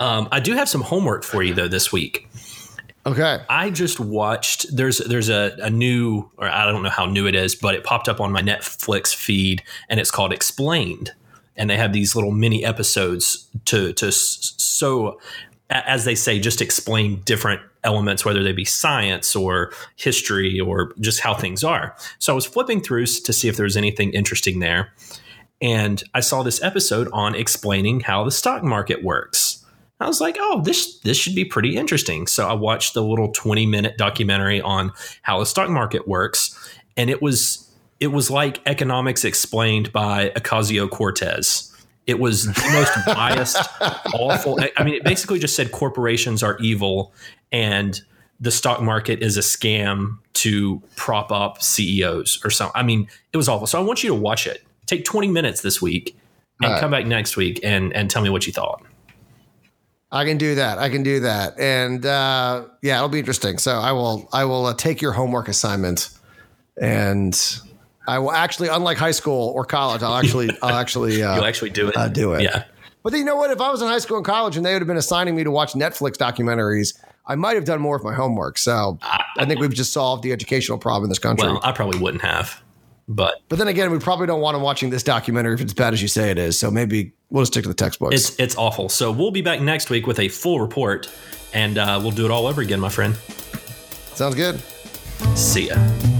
Um, 0.00 0.26
I 0.32 0.40
do 0.40 0.54
have 0.54 0.68
some 0.68 0.80
homework 0.80 1.22
for 1.22 1.44
you 1.44 1.54
though 1.54 1.68
this 1.68 1.92
week. 1.92 2.28
Okay. 3.06 3.38
I 3.48 3.70
just 3.70 4.00
watched 4.00 4.74
there's 4.74 4.98
there's 4.98 5.28
a, 5.28 5.56
a 5.62 5.70
new 5.70 6.28
or 6.36 6.48
I 6.48 6.64
don't 6.64 6.82
know 6.82 6.90
how 6.90 7.06
new 7.06 7.28
it 7.28 7.36
is, 7.36 7.54
but 7.54 7.76
it 7.76 7.84
popped 7.84 8.08
up 8.08 8.20
on 8.20 8.32
my 8.32 8.42
Netflix 8.42 9.14
feed 9.14 9.62
and 9.88 10.00
it's 10.00 10.10
called 10.10 10.32
Explained. 10.32 11.12
And 11.54 11.70
they 11.70 11.76
have 11.76 11.92
these 11.92 12.16
little 12.16 12.32
mini 12.32 12.64
episodes 12.64 13.46
to 13.66 13.92
to 13.92 14.10
so 14.10 15.20
as 15.72 16.04
they 16.04 16.14
say, 16.14 16.38
just 16.38 16.60
explain 16.60 17.20
different 17.22 17.60
elements, 17.84 18.24
whether 18.24 18.42
they 18.42 18.52
be 18.52 18.64
science 18.64 19.34
or 19.34 19.72
history 19.96 20.60
or 20.60 20.92
just 21.00 21.20
how 21.20 21.34
things 21.34 21.64
are. 21.64 21.96
So 22.18 22.32
I 22.32 22.34
was 22.34 22.46
flipping 22.46 22.80
through 22.80 23.06
to 23.06 23.32
see 23.32 23.48
if 23.48 23.56
there 23.56 23.64
was 23.64 23.76
anything 23.76 24.12
interesting 24.12 24.60
there. 24.60 24.92
And 25.60 26.02
I 26.14 26.20
saw 26.20 26.42
this 26.42 26.62
episode 26.62 27.08
on 27.12 27.34
explaining 27.34 28.00
how 28.00 28.24
the 28.24 28.30
stock 28.30 28.62
market 28.62 29.02
works. 29.02 29.64
I 30.00 30.08
was 30.08 30.20
like, 30.20 30.36
oh, 30.40 30.60
this 30.62 30.98
this 31.00 31.16
should 31.16 31.36
be 31.36 31.44
pretty 31.44 31.76
interesting. 31.76 32.26
So 32.26 32.48
I 32.48 32.54
watched 32.54 32.94
the 32.94 33.04
little 33.04 33.30
20 33.30 33.66
minute 33.66 33.96
documentary 33.96 34.60
on 34.60 34.92
how 35.22 35.38
the 35.38 35.46
stock 35.46 35.70
market 35.70 36.08
works. 36.08 36.58
And 36.96 37.08
it 37.08 37.22
was 37.22 37.70
it 38.00 38.08
was 38.08 38.28
like 38.28 38.60
economics 38.66 39.24
explained 39.24 39.92
by 39.92 40.30
Ocasio 40.30 40.90
Cortez 40.90 41.71
it 42.06 42.18
was 42.18 42.46
the 42.46 42.70
most 42.72 43.06
biased, 43.06 43.68
awful. 44.14 44.58
I 44.76 44.82
mean, 44.84 44.94
it 44.94 45.04
basically 45.04 45.38
just 45.38 45.56
said 45.56 45.72
corporations 45.72 46.42
are 46.42 46.58
evil 46.58 47.12
and 47.50 48.00
the 48.40 48.50
stock 48.50 48.82
market 48.82 49.22
is 49.22 49.36
a 49.36 49.40
scam 49.40 50.18
to 50.34 50.82
prop 50.96 51.30
up 51.30 51.62
CEOs 51.62 52.40
or 52.44 52.50
something. 52.50 52.72
I 52.74 52.82
mean, 52.82 53.08
it 53.32 53.36
was 53.36 53.48
awful. 53.48 53.66
So 53.66 53.78
I 53.78 53.82
want 53.82 54.02
you 54.02 54.08
to 54.10 54.16
watch 54.16 54.46
it. 54.46 54.64
Take 54.86 55.04
20 55.04 55.28
minutes 55.28 55.60
this 55.60 55.80
week 55.80 56.16
and 56.60 56.72
right. 56.72 56.80
come 56.80 56.90
back 56.90 57.06
next 57.06 57.36
week 57.36 57.60
and, 57.62 57.94
and 57.94 58.10
tell 58.10 58.20
me 58.20 58.30
what 58.30 58.46
you 58.46 58.52
thought. 58.52 58.82
I 60.10 60.26
can 60.26 60.36
do 60.36 60.56
that. 60.56 60.78
I 60.78 60.90
can 60.90 61.02
do 61.02 61.20
that. 61.20 61.58
And 61.58 62.04
uh, 62.04 62.66
yeah, 62.82 62.96
it'll 62.96 63.08
be 63.08 63.20
interesting. 63.20 63.58
So 63.58 63.72
I 63.72 63.92
will 63.92 64.28
I 64.32 64.44
will 64.44 64.66
uh, 64.66 64.74
take 64.74 65.00
your 65.00 65.12
homework 65.12 65.48
assignment 65.48 66.10
and 66.78 67.34
I 68.06 68.18
will 68.18 68.32
actually, 68.32 68.68
unlike 68.68 68.98
high 68.98 69.12
school 69.12 69.52
or 69.54 69.64
college, 69.64 70.02
I'll 70.02 70.16
actually, 70.16 70.50
I'll 70.62 70.76
actually, 70.76 71.22
uh, 71.22 71.36
you'll 71.36 71.44
actually 71.44 71.70
do 71.70 71.88
it. 71.88 71.96
Uh, 71.96 72.08
do 72.08 72.34
it. 72.34 72.42
Yeah. 72.42 72.64
But 73.02 73.14
you 73.14 73.24
know 73.24 73.36
what? 73.36 73.50
If 73.50 73.60
I 73.60 73.70
was 73.70 73.82
in 73.82 73.88
high 73.88 73.98
school 73.98 74.16
and 74.18 74.26
college 74.26 74.56
and 74.56 74.64
they 74.64 74.72
would 74.72 74.82
have 74.82 74.88
been 74.88 74.96
assigning 74.96 75.34
me 75.34 75.44
to 75.44 75.50
watch 75.50 75.72
Netflix 75.72 76.16
documentaries, 76.16 76.96
I 77.26 77.34
might 77.34 77.54
have 77.54 77.64
done 77.64 77.80
more 77.80 77.96
of 77.96 78.04
my 78.04 78.14
homework. 78.14 78.58
So 78.58 78.98
I, 79.02 79.24
I 79.38 79.44
think 79.44 79.60
we've 79.60 79.72
just 79.72 79.92
solved 79.92 80.22
the 80.22 80.32
educational 80.32 80.78
problem 80.78 81.04
in 81.04 81.08
this 81.08 81.18
country. 81.18 81.48
Well, 81.48 81.60
I 81.62 81.72
probably 81.72 81.98
wouldn't 82.00 82.22
have, 82.22 82.62
but 83.08 83.42
but 83.48 83.58
then 83.58 83.68
again, 83.68 83.90
we 83.90 83.98
probably 83.98 84.26
don't 84.26 84.40
want 84.40 84.54
them 84.54 84.62
watching 84.62 84.90
this 84.90 85.02
documentary 85.02 85.54
if 85.54 85.60
it's 85.60 85.72
bad 85.72 85.92
as 85.92 86.02
you 86.02 86.08
say 86.08 86.30
it 86.30 86.38
is. 86.38 86.58
So 86.58 86.70
maybe 86.70 87.12
we'll 87.30 87.42
just 87.42 87.52
stick 87.52 87.64
to 87.64 87.68
the 87.68 87.74
textbooks. 87.74 88.14
It's 88.14 88.38
it's 88.38 88.56
awful. 88.56 88.88
So 88.88 89.10
we'll 89.10 89.30
be 89.30 89.42
back 89.42 89.60
next 89.60 89.90
week 89.90 90.06
with 90.06 90.18
a 90.18 90.28
full 90.28 90.60
report, 90.60 91.12
and 91.52 91.78
uh, 91.78 91.98
we'll 92.02 92.12
do 92.12 92.24
it 92.24 92.30
all 92.30 92.46
over 92.46 92.60
again, 92.60 92.80
my 92.80 92.88
friend. 92.88 93.16
Sounds 94.14 94.34
good. 94.34 94.60
See 95.36 95.68
ya. 95.68 96.11